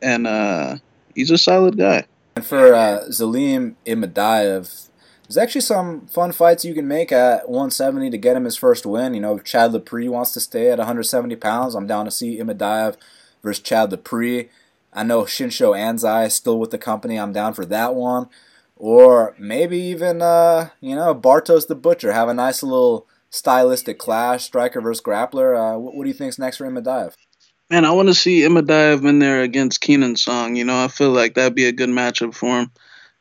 [0.00, 0.76] and uh,
[1.14, 2.06] he's a solid guy.
[2.36, 4.88] And for uh, Imadaev,
[5.22, 8.86] there's actually some fun fights you can make at 170 to get him his first
[8.86, 9.14] win.
[9.14, 11.74] You know, if Chad Laprise wants to stay at 170 pounds.
[11.74, 12.96] I'm down to see Imadaev
[13.42, 14.48] versus Chad Laprise.
[14.92, 17.18] I know Shinsho Anzai is still with the company.
[17.18, 18.28] I'm down for that one.
[18.76, 22.12] Or maybe even, uh, you know, Bartosz the Butcher.
[22.12, 25.54] Have a nice little stylistic clash, striker versus grappler.
[25.54, 27.14] Uh, what, what, do you think's next for Imadaev?
[27.68, 30.56] Man, I want to see Imadaev in there against Keenan Song.
[30.56, 32.70] You know, I feel like that'd be a good matchup for him.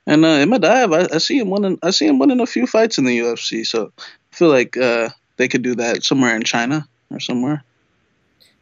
[0.07, 1.77] And uh, Imadaev, I, I see him winning.
[1.83, 3.65] I see him winning a few fights in the UFC.
[3.65, 7.63] So I feel like uh, they could do that somewhere in China or somewhere.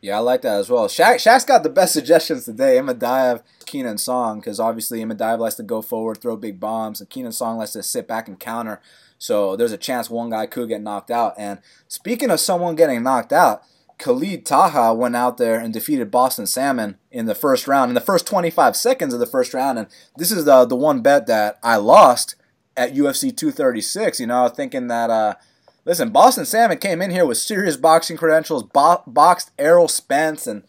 [0.02, 0.88] Yeah, I like that as well.
[0.88, 2.78] Shaq, Shaq's got the best suggestions today.
[2.78, 7.32] Imadaev, Keenen Song, because obviously Imadaev likes to go forward, throw big bombs, and Keenen
[7.32, 8.80] Song likes to sit back and counter.
[9.18, 11.34] So there's a chance one guy could get knocked out.
[11.38, 13.64] And speaking of someone getting knocked out,
[13.98, 18.02] Khalid Taha went out there and defeated Boston Salmon in the first round, in the
[18.02, 19.80] first 25 seconds of the first round.
[19.80, 22.36] And this is the the one bet that I lost
[22.76, 24.20] at UFC 236.
[24.20, 25.34] You know, thinking that, uh,
[25.88, 30.64] listen, Boston Salmon came in here with serious boxing credentials, bo- boxed Errol Spence, and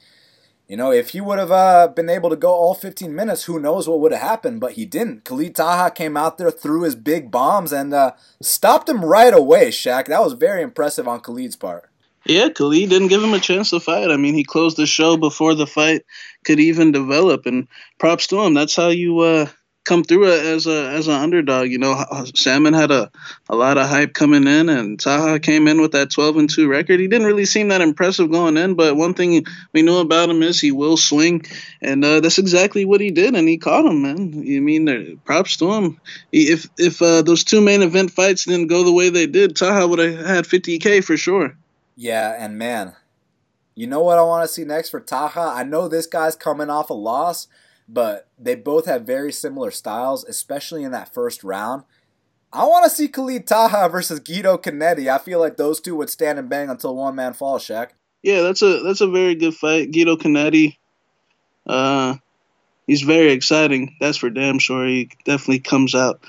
[0.68, 3.58] you know, if he would have uh, been able to go all 15 minutes, who
[3.58, 5.24] knows what would have happened, but he didn't.
[5.24, 9.68] Khalid Taha came out there, threw his big bombs, and uh, stopped him right away,
[9.68, 10.06] Shaq.
[10.06, 11.90] That was very impressive on Khalid's part.
[12.26, 14.10] Yeah, Khalid didn't give him a chance to fight.
[14.10, 16.02] I mean, he closed the show before the fight
[16.44, 17.66] could even develop, and
[17.98, 18.52] props to him.
[18.52, 19.46] That's how you uh,
[19.88, 21.68] come through as a as an underdog.
[21.68, 23.10] You know, Salmon had a,
[23.48, 26.68] a lot of hype coming in, and Taha came in with that 12 and two
[26.68, 27.00] record.
[27.00, 30.42] He didn't really seem that impressive going in, but one thing we know about him
[30.42, 31.42] is he will swing,
[31.80, 34.44] and uh, that's exactly what he did, and he caught him, man.
[34.46, 36.00] I mean, props to him.
[36.30, 39.88] If if uh, those two main event fights didn't go the way they did, Taha
[39.88, 41.56] would have had 50k for sure.
[41.96, 42.94] Yeah, and man,
[43.74, 45.52] you know what I want to see next for Taha?
[45.56, 47.48] I know this guy's coming off a loss
[47.88, 51.84] but they both have very similar styles, especially in that first round.
[52.52, 55.08] I want to see Khalid Taha versus Guido Canetti.
[55.08, 57.90] I feel like those two would stand and bang until one man falls, Shaq.
[58.22, 59.92] Yeah, that's a that's a very good fight.
[59.92, 60.76] Guido Canetti,
[61.66, 62.16] uh,
[62.86, 63.96] he's very exciting.
[64.00, 64.86] That's for damn sure.
[64.86, 66.20] He definitely comes out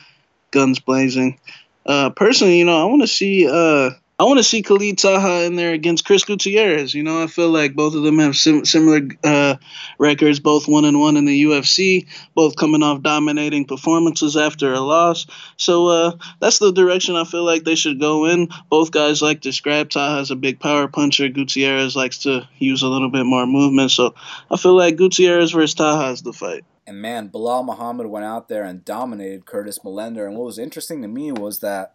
[0.52, 1.40] guns blazing.
[1.86, 5.46] Uh, personally, you know, I want to see uh, I want to see Khalid Taha
[5.46, 6.94] in there against Chris Gutierrez.
[6.94, 9.56] You know, I feel like both of them have sim- similar uh,
[9.98, 12.06] records, both one and one in the UFC,
[12.36, 15.26] both coming off dominating performances after a loss.
[15.56, 16.12] So uh,
[16.42, 18.50] that's the direction I feel like they should go in.
[18.70, 19.90] Both guys like to scrap.
[19.90, 21.30] Taha's a big power puncher.
[21.30, 23.92] Gutierrez likes to use a little bit more movement.
[23.92, 24.16] So
[24.52, 26.66] I feel like Gutierrez versus Taha is the fight.
[26.86, 30.26] And man, Belal Muhammad went out there and dominated Curtis Millender.
[30.26, 31.94] And what was interesting to me was that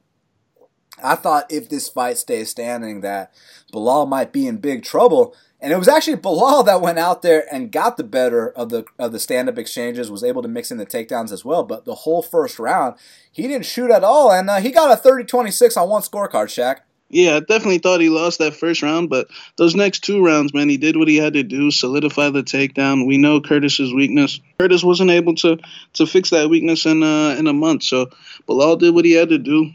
[1.03, 3.32] I thought if this fight stays standing that
[3.72, 5.34] Belal might be in big trouble.
[5.61, 8.84] And it was actually Belal that went out there and got the better of the
[8.99, 11.62] of the stand up exchanges, was able to mix in the takedowns as well.
[11.62, 12.97] But the whole first round,
[13.32, 16.49] he didn't shoot at all, and uh, he got a 30-26 on one scorecard.
[16.49, 16.80] Shaq.
[17.09, 20.68] Yeah, I definitely thought he lost that first round, but those next two rounds, man,
[20.68, 23.07] he did what he had to do, solidify the takedown.
[23.07, 24.40] We know Curtis's weakness.
[24.59, 25.59] Curtis wasn't able to
[25.95, 28.11] to fix that weakness in uh, in a month, so
[28.49, 29.70] Belal did what he had to do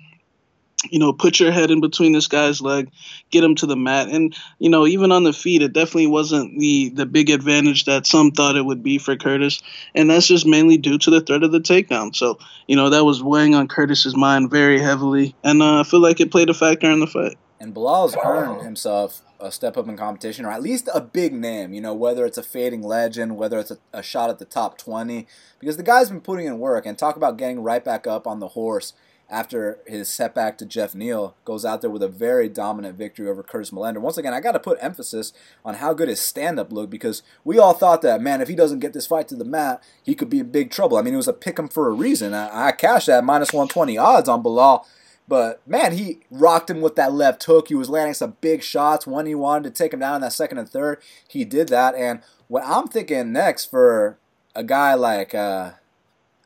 [0.90, 2.90] you know, put your head in between this guy's leg,
[3.32, 4.08] get him to the mat.
[4.08, 8.08] And, you know, even on the feet, it definitely wasn't the, the big advantage that
[8.08, 9.62] some thought it would be for Curtis.
[9.94, 12.16] And that's just mainly due to the threat of the takedown.
[12.16, 15.36] So, you know, that was weighing on Curtis's mind very heavily.
[15.44, 17.38] And uh, I feel like it played a factor in the fight.
[17.60, 21.74] And Belal's earned himself a step up in competition, or at least a big name,
[21.74, 24.78] you know, whether it's a fading legend, whether it's a, a shot at the top
[24.78, 25.26] 20,
[25.60, 28.40] because the guy's been putting in work and talk about getting right back up on
[28.40, 28.94] the horse
[29.30, 33.44] after his setback to Geoff Neal, goes out there with a very dominant victory over
[33.44, 34.00] Curtis Millender.
[34.00, 37.22] Once again, I got to put emphasis on how good his stand up looked because
[37.44, 40.16] we all thought that, man, if he doesn't get this fight to the mat, he
[40.16, 40.98] could be in big trouble.
[40.98, 42.34] I mean, it was a pick him for a reason.
[42.34, 44.86] I, I cashed that minus 120 odds on Belal.
[45.28, 47.68] But man, he rocked him with that left hook.
[47.68, 50.34] He was landing some big shots when he wanted to take him down in that
[50.34, 51.00] second and third.
[51.28, 51.94] He did that.
[51.94, 54.18] And what I'm thinking next for
[54.56, 55.74] a guy like uh,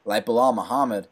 [0.04, 1.08] like Belal Muhammad,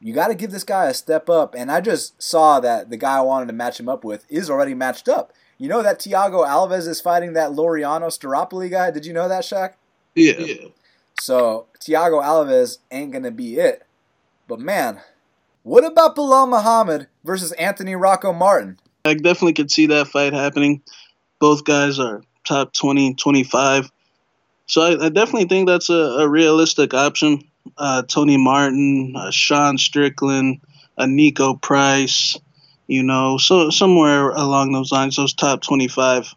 [0.00, 1.54] you got to give this guy a step up.
[1.54, 4.48] And I just saw that the guy I wanted to match him up with is
[4.48, 5.32] already matched up.
[5.58, 8.92] You know that Thiago Alves is fighting that Laureano Staropoli guy?
[8.92, 9.74] Did you know that, Shaq?
[10.14, 10.38] Yeah.
[10.38, 10.68] yeah.
[11.20, 13.84] So Thiago Alves ain't going to be it.
[14.46, 15.00] But man,
[15.64, 18.78] what about Belal Muhammad versus Anthony Rocco Martin?
[19.04, 20.80] I definitely could see that fight happening.
[21.40, 23.90] Both guys are top 20, 25.
[24.66, 27.42] So I, I definitely think that's a, a realistic option
[27.76, 30.60] uh, Tony Martin, uh, Sean Strickland,
[30.96, 32.38] a Niko Price,
[32.86, 36.34] you know, so somewhere along those lines, those top 25,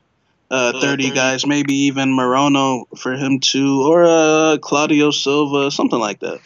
[0.52, 6.20] uh, 30 guys, maybe even Morono for him too, or uh, Claudio Silva, something like
[6.20, 6.40] that.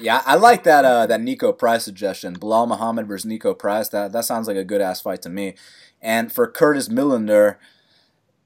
[0.00, 2.36] Yeah, I like that uh, that Niko Price suggestion.
[2.36, 3.88] Belal Muhammad versus Niko Price.
[3.90, 5.54] That that sounds like a good ass fight to me.
[6.00, 7.56] And for Curtis Millender,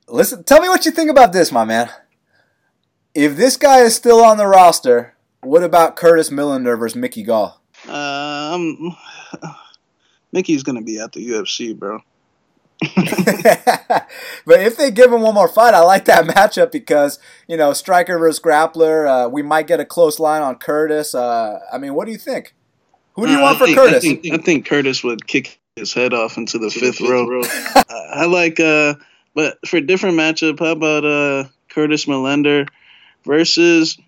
[0.06, 1.88] listen, tell me what you think about this, my man.
[3.14, 5.15] If this guy is still on the roster,
[5.46, 7.60] what about Curtis Millender versus Mickey Gall?
[7.88, 8.96] Um,
[10.32, 12.00] Mickey's gonna be at the UFC, bro.
[12.94, 17.18] but if they give him one more fight, I like that matchup because
[17.48, 19.26] you know striker versus grappler.
[19.26, 21.14] Uh, we might get a close line on Curtis.
[21.14, 22.54] Uh, I mean, what do you think?
[23.14, 23.96] Who do you uh, want for think, Curtis?
[23.96, 27.26] I think, I think, Curtis would kick his head off into the fifth, fifth row.
[27.26, 27.42] row.
[27.88, 28.94] I like uh,
[29.34, 32.66] But for a different matchup, how about uh, Curtis Millender
[33.24, 33.98] versus,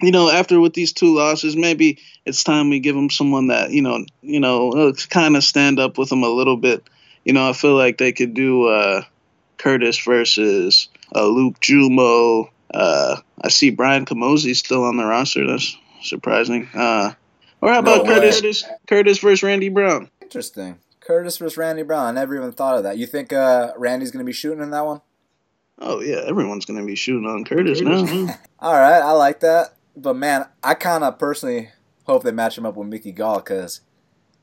[0.00, 3.70] you know, after with these two losses, maybe it's time we give him someone that
[3.70, 6.88] you know, you know, kind of stand up with him a little bit.
[7.24, 9.02] You know, I feel like they could do uh,
[9.58, 12.50] Curtis versus uh, Luke Jumeau.
[12.72, 15.46] Uh, I see Brian Camozzi still on the roster.
[15.46, 16.68] That's surprising.
[16.74, 17.12] Uh,
[17.60, 20.10] or how about no Curtis Curtis versus Randy Brown?
[20.20, 20.78] Interesting.
[21.00, 22.06] Curtis versus Randy Brown.
[22.06, 22.96] I never even thought of that.
[22.96, 25.00] You think uh, Randy's going to be shooting in that one?
[25.78, 28.00] Oh yeah, everyone's going to be shooting on Curtis now.
[28.60, 29.74] All right, I like that.
[29.96, 31.70] But man, I kind of personally
[32.04, 33.80] hope they match him up with Mickey Gall because,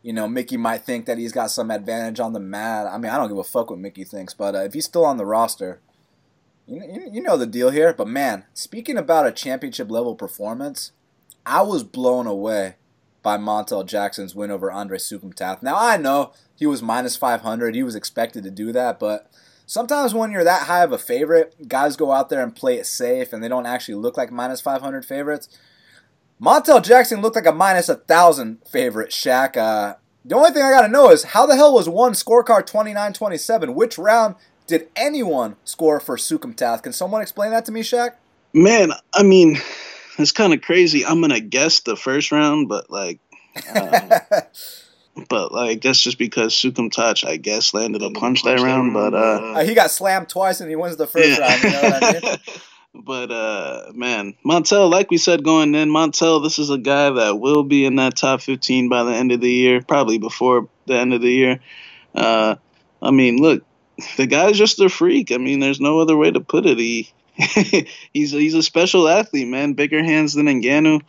[0.02, 2.88] you know, Mickey might think that he's got some advantage on the mat.
[2.88, 5.06] I mean, I don't give a fuck what Mickey thinks, but uh, if he's still
[5.06, 5.82] on the roster,
[6.68, 7.94] you, you know the deal here.
[7.94, 10.92] But man, speaking about a championship level performance,
[11.46, 12.76] I was blown away
[13.22, 15.62] by Montel Jackson's win over Andre Soukhamthath.
[15.62, 17.76] Now I know he was minus 500.
[17.76, 19.30] He was expected to do that, but
[19.70, 22.88] sometimes when you're that high of a favorite, guys go out there and play it
[22.88, 25.48] safe and they don't actually look like minus 500 favorites.
[26.42, 29.56] Montel Jackson looked like a minus 1,000 favorite, Shaq.
[29.56, 29.96] Uh,
[30.26, 33.14] the only thing I got to know is how the hell was one scorecard 29
[33.14, 33.76] 27?
[33.76, 36.82] Which round did anyone score for Soukhamthath?
[36.82, 38.16] Can someone explain that to me, Shaq?
[38.54, 39.60] Man, I mean,
[40.18, 41.06] it's kind of crazy.
[41.06, 43.20] I'm gonna guess the first round, but like,
[43.76, 44.10] um,
[45.28, 48.94] but like that's just because Soukhamthath, I guess, landed a punch that round.
[48.94, 49.18] But uh,
[49.56, 51.40] uh, he got slammed twice and he wins the first yeah.
[51.40, 51.64] round.
[51.64, 52.38] You know what I mean?
[53.04, 57.40] but uh, man, Montel, like we said going in, Montel, this is a guy that
[57.40, 60.96] will be in that top 15 by the end of the year, probably before the
[60.96, 61.60] end of the year.
[62.16, 62.56] Uh,
[63.02, 63.64] I mean, look,
[64.18, 65.32] the guy's just a freak.
[65.32, 66.78] I mean, there's no other way to put it.
[66.78, 67.12] He
[68.14, 69.74] he's he's a special athlete, man.
[69.74, 71.02] Bigger hands than Ngannou,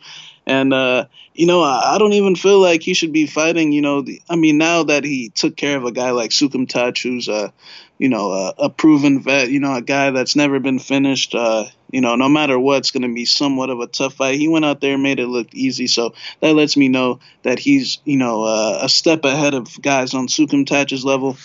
[0.45, 3.71] and uh, you know I, I, don't even feel like he should be fighting.
[3.71, 7.01] You know, the, I mean now that he took care of a guy like Soukhamthath,
[7.01, 7.53] who's a
[7.97, 11.35] you know a, a, proven vet, you know a guy that's never been finished.
[11.35, 14.39] Uh, you know, no matter what, it's going to be somewhat of a tough fight.
[14.39, 17.59] He went out there and made it look easy, so that lets me know that
[17.59, 21.37] he's you know uh, a step ahead of guys on Soukhamthath's level.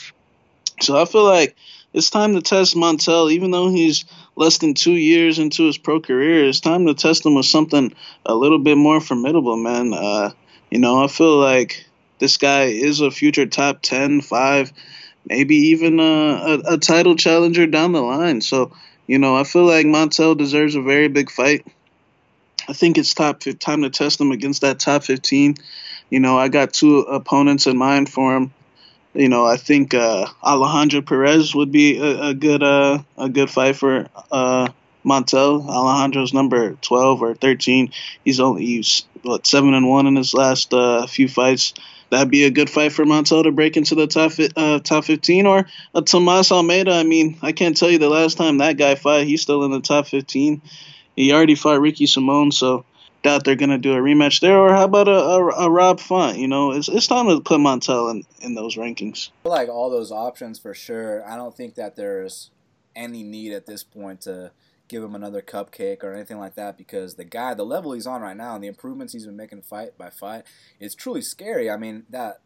[0.81, 1.57] So I feel like
[1.93, 4.05] it's time to test Montel, even though he's
[4.37, 6.45] less than two years into his pro career.
[6.45, 7.93] It's time to test him with something
[8.25, 9.93] a little bit more formidable, man.
[9.93, 10.31] Uh,
[10.71, 11.87] you know, I feel like
[12.19, 14.73] this guy is a future top 10, 5,
[15.27, 18.41] maybe even a, a, a title challenger down the line.
[18.43, 18.73] So,
[19.07, 21.67] you know, I feel like Montel deserves a very big fight.
[22.69, 25.57] I think it's top time to test him against that top 15.
[26.11, 28.53] You know, I got two opponents in mind for him
[29.17, 33.51] you know, I think uh, Alejandro Perez would be a, a good uh, a good
[33.51, 34.69] fight for uh,
[35.05, 35.67] Montel.
[35.69, 37.93] Alejandro's number twelve or thirteen.
[38.25, 41.75] He's only he's what seven and one in his last uh, few fights.
[42.11, 45.47] That'd be a good fight for Montel to break into the top uh, top fifteen.
[45.47, 46.93] Or a Tomas Almeida.
[46.93, 49.25] I mean, I can't tell you the last time that guy fought.
[49.25, 50.63] He's still in the top fifteen.
[51.17, 52.85] He already fought Ricky Simon, so
[53.27, 54.57] doubt they're gonna do a rematch there.
[54.57, 56.39] Or how about a, a, a Rob Font?
[56.39, 59.31] You know, it's it's time to put Montel in in those rankings.
[59.45, 61.27] I like all those options for sure.
[61.29, 62.51] I don't think that there's
[62.95, 64.53] any need at this point to
[64.89, 68.23] give him another cupcake or anything like that because the guy, the level he's on
[68.23, 70.45] right now, and the improvements he's been making fight by fight,
[70.79, 71.69] it's truly scary.
[71.69, 72.41] I mean, that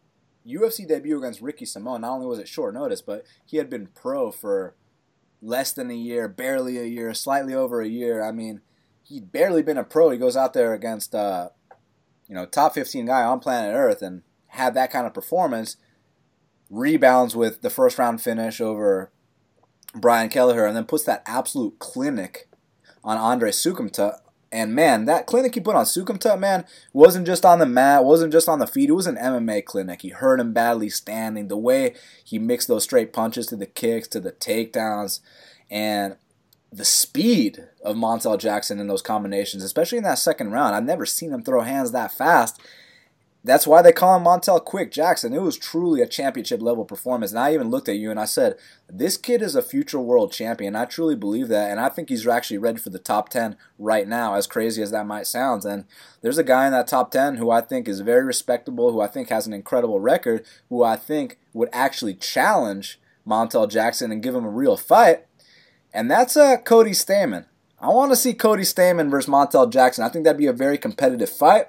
[0.45, 3.87] UFC debut against Ricky Simon, not only was it short notice, but he had been
[3.93, 4.75] pro for
[5.41, 8.23] less than a year, barely a year, slightly over a year.
[8.23, 8.61] I mean,
[9.11, 10.09] he'd barely been a pro.
[10.09, 11.49] He goes out there against, uh,
[12.27, 15.77] you know, top 15 guy on planet Earth and had that kind of performance.
[16.69, 19.11] Rebounds with the first round finish over
[19.93, 22.47] Brian Kelleher and then puts that absolute clinic
[23.03, 24.19] on Andre Soukhamthath.
[24.53, 28.33] And man, that clinic he put on Soukhamthath, man, wasn't just on the mat, wasn't
[28.33, 28.89] just on the feet.
[28.89, 30.01] It was an MMA clinic.
[30.01, 31.47] He hurt him badly standing.
[31.49, 35.19] The way he mixed those straight punches to the kicks, to the takedowns,
[35.69, 36.15] and
[36.71, 40.75] the speed of Montel Jackson in those combinations, especially in that second round.
[40.75, 42.61] I've never seen him throw hands that fast.
[43.43, 45.33] That's why they call him Montel Quick Jackson.
[45.33, 47.31] It was truly a championship level performance.
[47.31, 48.55] And I even looked at you and I said,
[48.87, 50.75] This kid is a future world champion.
[50.75, 51.71] I truly believe that.
[51.71, 54.91] And I think he's actually ready for the top 10 right now, as crazy as
[54.91, 55.65] that might sound.
[55.65, 55.85] And
[56.21, 59.07] there's a guy in that top 10 who I think is very respectable, who I
[59.07, 64.35] think has an incredible record, who I think would actually challenge Montel Jackson and give
[64.35, 65.25] him a real fight
[65.93, 67.45] and that's uh, Cody Stamann.
[67.79, 70.03] I want to see Cody Stamann versus Montel Jackson.
[70.03, 71.67] I think that'd be a very competitive fight.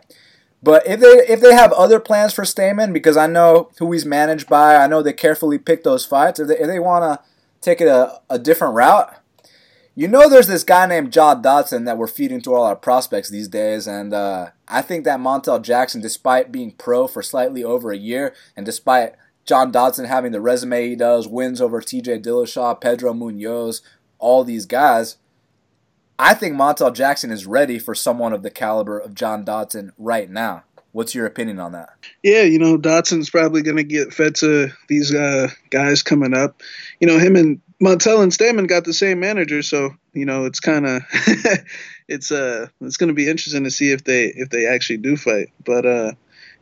[0.63, 4.07] But if they if they have other plans for Stamann, because I know who he's
[4.07, 6.39] managed by, I know they carefully pick those fights.
[6.39, 7.25] If they, if they want to
[7.61, 9.13] take it a, a different route,
[9.95, 13.29] you know there's this guy named John Dodson that we're feeding to all our prospects
[13.29, 17.91] these days, and uh, I think that Montel Jackson, despite being pro for slightly over
[17.91, 19.15] a year, and despite
[19.45, 23.83] John Dodson having the resume he does, wins over TJ Dillashaw, Pedro Munhoz,
[24.23, 25.19] all these guys.
[26.19, 30.31] I think Montel Jackson is ready for someone of the caliber of John Dodson right
[30.31, 30.63] now.
[30.93, 31.89] What's your opinion on that?
[32.23, 36.61] Yeah, you know, Dodson's probably going to get fed to these uh, guys coming up.
[37.01, 40.61] You know, him and Montel and Stamann got the same manager, so you know it's
[40.61, 41.03] kind of
[42.09, 45.17] it's uh it's going to be interesting to see if they if they actually do
[45.17, 45.49] fight.
[45.65, 46.13] But uh,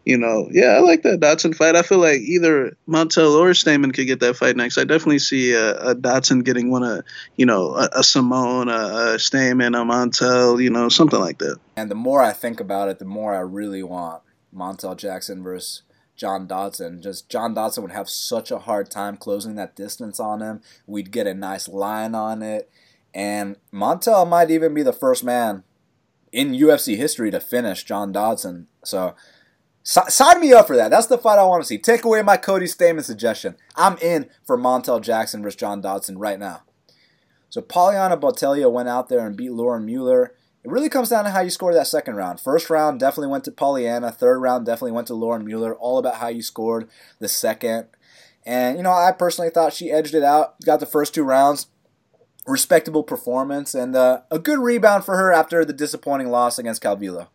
[0.05, 1.77] you know, yeah, I like that Dodson fight.
[1.77, 4.79] I feel like either Montel or Stamann could get that fight next.
[4.79, 7.05] I definitely see a, a Dodson getting one of,
[7.37, 11.59] you know, a, a Simone, a, a Stamann, a Montel, you know, something like that.
[11.77, 14.23] And the more I think about it, the more I really want
[14.55, 15.83] Montel Jackson versus
[16.17, 17.01] John Dodson.
[17.01, 20.61] Just John Dodson would have such a hard time closing that distance on him.
[20.87, 22.71] We'd get a nice line on it.
[23.15, 25.65] And Montel might even be the first man
[26.33, 28.69] in UFC history to finish John Dodson.
[28.85, 29.15] So
[29.83, 30.91] sign me up for that.
[30.91, 31.79] That's the fight I want to see.
[31.79, 33.57] Take away my Cody Stamann suggestion.
[33.77, 36.63] I'm in for Montel Jackson versus John Dodson right now.
[37.49, 40.35] So Poliana Botelho went out there and beat Lauren Mueller.
[40.63, 42.39] It really comes down to how you score that second round.
[42.39, 44.15] First round definitely went to Poliana.
[44.15, 45.75] Third round definitely went to Lauren Mueller.
[45.75, 47.89] All about how you scored the second.
[48.45, 50.61] And, you know, I personally thought she edged it out.
[50.65, 51.67] Got the first two rounds.
[52.47, 57.29] Respectable performance and uh, a good rebound for her after the disappointing loss against Calvillo.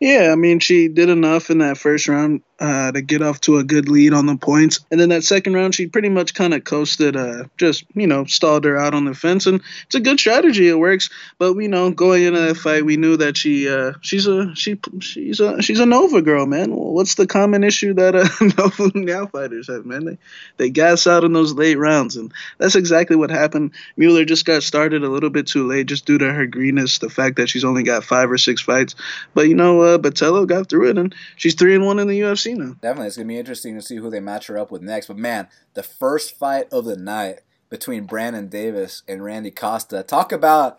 [0.00, 3.58] Yeah, I mean, she did enough in that first round uh, to get off to
[3.58, 4.80] a good lead on the points.
[4.90, 8.24] And then that second round, she pretty much kind of coasted, uh, just, you know,
[8.24, 9.46] stalled her out on the fence.
[9.46, 10.68] And it's a good strategy.
[10.68, 11.08] It works.
[11.38, 14.78] But, you know, going into that fight, we knew that she, uh, she's a, she,
[15.00, 16.74] she's a, she's a Nova girl, man.
[16.74, 20.04] What's the common issue that uh, Nova União fighters have, man?
[20.04, 20.18] They,
[20.56, 22.16] they gas out in those late rounds.
[22.16, 23.72] And that's exactly what happened.
[23.96, 27.10] Mueller just got started a little bit too late just due to her greenness, the
[27.10, 28.96] fact that she's only got five or six fights.
[29.32, 32.20] But, you know, uh, Botelho got through it, and she's 3 and 1 in the
[32.20, 32.76] UFC Cena.
[32.80, 35.06] Definitely, it's gonna be interesting to see who they match her up with next.
[35.06, 40.02] But man, the first fight of the night between Brandon Davis and Randy Costa.
[40.02, 40.78] Talk about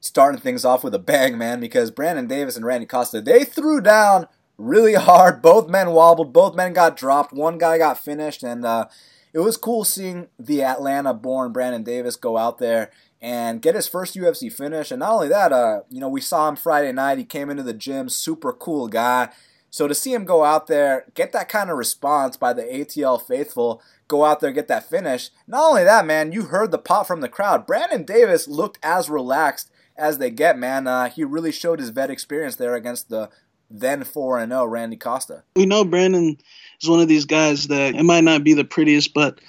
[0.00, 1.60] starting things off with a bang, man.
[1.60, 5.42] Because Brandon Davis and Randy Costa, they threw down really hard.
[5.42, 6.32] Both men wobbled.
[6.32, 7.32] Both men got dropped.
[7.32, 8.86] One guy got finished, and uh,
[9.32, 12.90] it was cool seeing the Atlanta-born Brandon Davis go out there
[13.20, 14.90] and get his first UFC finish.
[14.90, 17.18] And not only that, uh, you know, we saw him Friday night.
[17.18, 19.28] He came into the gym, super cool guy.
[19.70, 23.24] So to see him go out there, get that kind of response by the ATL
[23.24, 25.30] faithful, go out there, get that finish.
[25.46, 27.66] Not only that, man, you heard the pop from the crowd.
[27.66, 30.86] Brandon Davis looked as relaxed as they get, man.
[30.86, 33.30] Uh, he really showed his vet experience there against the
[33.70, 35.44] then 4 0 Randy Costa.
[35.54, 36.36] We know Brandon
[36.80, 39.40] is one of these guys that it might not be the prettiest, but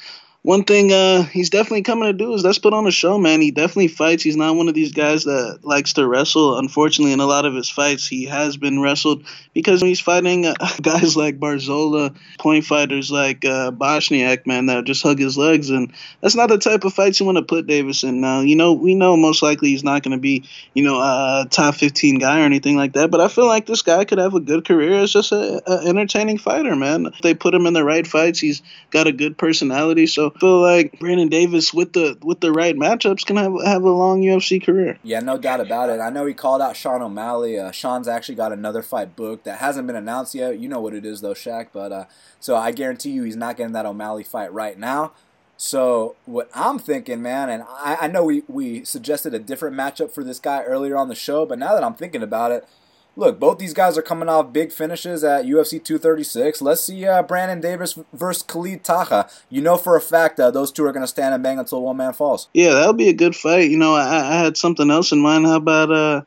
[0.44, 3.42] one thing uh, he's definitely coming to do is let's put on a show, man.
[3.42, 4.24] He definitely fights.
[4.24, 6.58] He's not one of these guys that likes to wrestle.
[6.58, 9.24] Unfortunately, in a lot of his fights, he has been wrestled
[9.54, 15.04] because he's fighting uh, guys like Barzola, point fighters like uh, Bochniak, man, that just
[15.04, 15.70] hug his legs.
[15.70, 18.20] And that's not the type of fights you want to put Davis in.
[18.20, 21.46] Now, you know, we know most likely he's not going to be, you know, a
[21.52, 23.12] top 15 guy or anything like that.
[23.12, 26.40] But I feel like this guy could have a good career as just an entertaining
[26.40, 27.12] fighter, man.
[27.22, 30.08] They put him in the right fights, he's got a good personality.
[30.08, 33.90] So feel like Brandon Davis with the with the right matchups can have have a
[33.90, 34.98] long UFC career.
[35.04, 36.00] Yeah, no doubt about it.
[36.00, 37.60] I know he called out Sean O'Malley.
[37.60, 40.60] Uh, Sean's actually got another fight booked that hasn't been announced yet.
[40.60, 41.68] You know what it is though, Shaq.
[41.74, 42.06] But uh,
[42.40, 45.14] so I guarantee you he's not getting that O'Malley fight right now.
[45.58, 50.12] So what I'm thinking, man, and I, I know we, we suggested a different matchup
[50.12, 52.68] for this guy earlier on the show, but now that I'm thinking about it,
[53.16, 56.62] look, both these guys are coming off big finishes at UFC 236.
[56.62, 59.30] Let's see uh, Brandon Davis versus Khalid Taha.
[59.50, 61.60] You know for a fact that uh, those two are going to stand and bang
[61.60, 62.50] until one man falls.
[62.54, 63.70] Yeah, that'll be a good fight.
[63.70, 65.46] You know, I, I had something else in mind.
[65.46, 66.22] How about uh,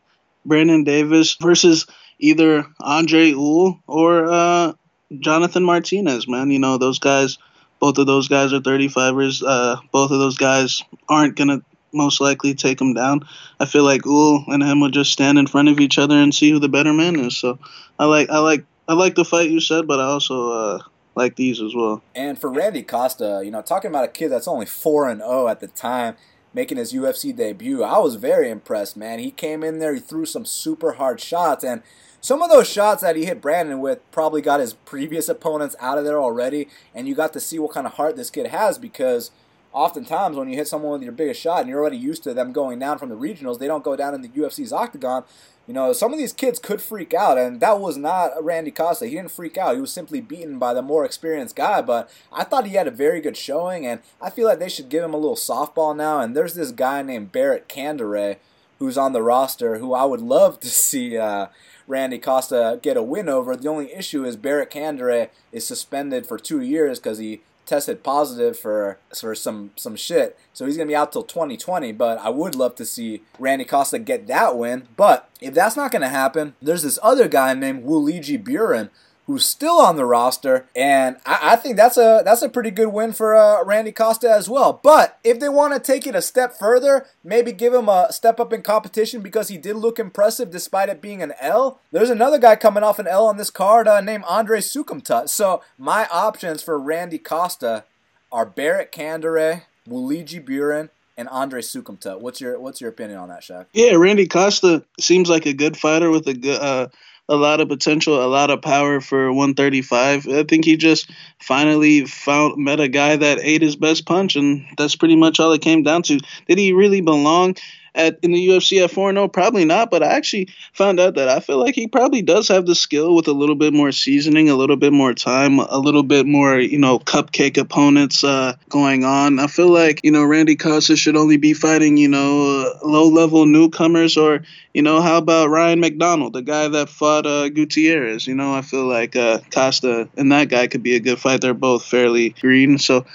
[0.45, 1.87] Brandon Davis versus
[2.19, 4.73] either Andre Ewell or uh,
[5.19, 6.51] Jonathan Martinez, man?
[6.51, 7.39] You know, those guys.
[7.81, 9.43] Both of those guys are 35ers.
[9.47, 11.63] Uh, both of those guys aren't going to
[11.95, 13.21] most likely take him down.
[13.61, 16.35] I feel like Ewell and him will just stand in front of each other and
[16.35, 17.37] see who the better man is.
[17.37, 17.59] So
[17.99, 20.79] I like I like I like the fight you said, but I also uh,
[21.15, 22.03] like these as well.
[22.15, 25.45] And for Randy Costa, you know, talking about a kid that's only four and zero
[25.45, 26.17] oh at the time,
[26.53, 29.19] making his UFC debut, I was very impressed, man.
[29.19, 31.83] He came in there, he threw some super hard shots, and
[32.21, 35.99] some of those shots that he hit Brandon with probably got his previous opponents out
[35.99, 38.79] of there already, and you got to see what kind of heart this kid has
[38.79, 39.31] because
[39.75, 42.53] oftentimes when you hit someone with your biggest shot and you're already used to them
[42.53, 45.25] going down from the regionals, they don't go down in the UFC's octagon.
[45.67, 49.07] You know, some of these kids could freak out, and that was not Randy Costa.
[49.07, 49.75] He didn't freak out.
[49.75, 52.93] He was simply beaten by the more experienced guy, but I thought he had a
[52.93, 56.21] very good showing, and I feel like they should give him a little softball now.
[56.21, 58.37] And there's this guy named Bharat Kandare
[58.79, 61.47] who's on the roster who I would love to see uh,
[61.87, 63.57] Randy Costa get a win over.
[63.57, 68.59] The only issue is Bharat Kandare is suspended for two years because he tested positive
[68.59, 70.39] for for some some shit.
[70.53, 71.93] So he's gonna be out till 2020.
[71.93, 74.89] But I would love to see Randy Costa get that win.
[74.97, 78.91] But if that's not gonna happen, there's this other guy named Wuliji Buren
[79.27, 82.89] who's still on the roster, and I, I, think that's a that's a pretty good
[82.89, 84.81] win for uh, Randy Costa as well.
[84.83, 88.39] But if they want to take it a step further, maybe give him a step
[88.39, 91.81] up in competition because he did look impressive despite it being an L.
[91.91, 95.31] There's another guy coming off an L on this card uh, named Andre Soukhamthath.
[95.31, 97.85] So my options for Randy Costa
[98.31, 102.21] are Bharat Kandare, Wuliji Buren, and Andre Soukhamthath.
[102.21, 103.67] What's your What's your opinion on that, Shaq?
[103.73, 106.61] Yeah, Randy Costa seems like a good fighter with a good.
[106.61, 106.89] Uh
[107.29, 110.29] a lot of potential, a lot of power for 135.
[110.29, 111.11] I think he just
[111.41, 115.53] finally found met a guy that ate his best punch, and that's pretty much all
[115.53, 116.21] it came down to.
[116.47, 117.57] Did he really belong?
[117.95, 119.29] At in the UFC at 4 0?
[119.29, 122.67] Probably not, but I actually found out that I feel like he probably does have
[122.67, 126.03] the skill with a little bit more seasoning, a little bit more time, a little
[126.03, 129.39] bit more, you know, cupcake opponents uh, going on.
[129.39, 133.09] I feel like, you know, Randy Costa should only be fighting, you know, uh, low
[133.09, 134.43] level newcomers or,
[134.73, 138.27] you know, how about Ryan McDonald, the guy that fought uh, Gutierrez?
[138.27, 141.41] You know, I feel like uh, Costa and that guy could be a good fight.
[141.41, 142.79] They're both fairly green.
[142.79, 143.07] So,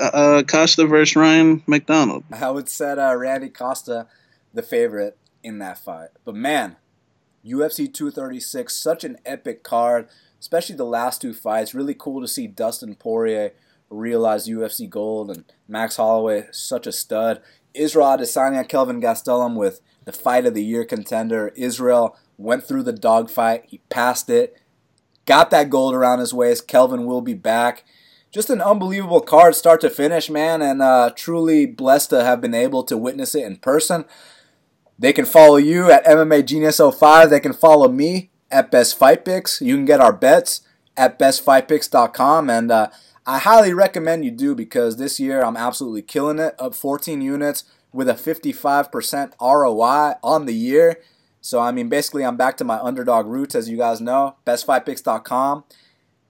[0.00, 2.24] uh, Costa versus Ryan McDonald.
[2.32, 4.06] I would set uh, Randy Costa
[4.58, 6.08] the favorite in that fight.
[6.24, 6.76] But man,
[7.46, 10.08] UFC 236, such an epic card,
[10.40, 11.74] especially the last two fights.
[11.74, 13.52] Really cool to see Dustin Poirier
[13.88, 17.40] realize UFC gold and Max Holloway, such a stud.
[17.72, 21.52] Israel Adesanya, Kelvin Gastelum with the fight of the year contender.
[21.54, 24.60] Israel went through the dogfight, he passed it,
[25.24, 26.66] got that gold around his waist.
[26.66, 27.84] Kelvin will be back.
[28.30, 32.54] Just an unbelievable card, start to finish, man, and uh, truly blessed to have been
[32.54, 34.04] able to witness it in person.
[34.98, 37.30] They can follow you at MMA Genius 05.
[37.30, 39.62] They can follow me at Best Fight Picks.
[39.62, 40.62] You can get our bets
[40.96, 42.50] at bestfightpicks.com.
[42.50, 42.88] And uh,
[43.24, 46.54] I highly recommend you do because this year I'm absolutely killing it.
[46.58, 51.00] Up 14 units with a 55% ROI on the year.
[51.40, 54.36] So, I mean, basically, I'm back to my underdog roots, as you guys know.
[54.44, 55.64] Bestfightpicks.com.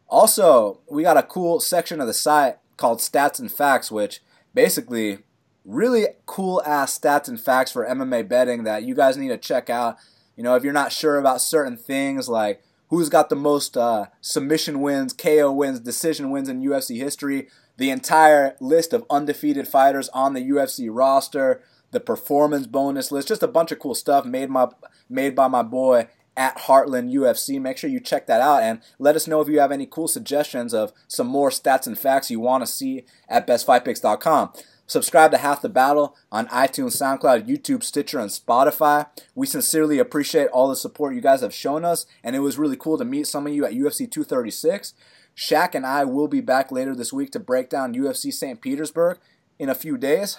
[0.09, 4.21] Also, we got a cool section of the site called Stats and Facts, which
[4.55, 5.21] basically
[5.69, 9.69] really cool ass stats and facts for MMA betting that you guys need to check
[9.69, 9.97] out.
[10.35, 14.07] You know, if you're not sure about certain things like who's got the most uh,
[14.21, 20.09] submission wins, KO wins, decision wins in UFC history, the entire list of undefeated fighters
[20.11, 24.51] on the UFC roster, the performance bonus list, just a bunch of cool stuff made
[24.51, 24.69] my
[25.09, 27.61] made by my boy at Heartland UFC.
[27.61, 30.09] Make sure you check that out and let us know if you have any cool
[30.09, 34.53] suggestions of some more stats and facts you want to see at bestfightpicks.com.
[34.89, 39.07] Subscribe to Half the Battle on iTunes, SoundCloud, YouTube, Stitcher, and Spotify.
[39.35, 42.77] We sincerely appreciate all the support you guys have shown us, and it was really
[42.77, 44.95] cool to meet some of you at UFC 236.
[45.37, 48.63] Shaq and I will be back later this week to break down UFC St.
[48.63, 49.19] Petersburg
[49.59, 50.39] in a few days.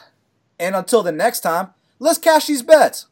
[0.60, 3.06] And until the next time, let's cash these bets.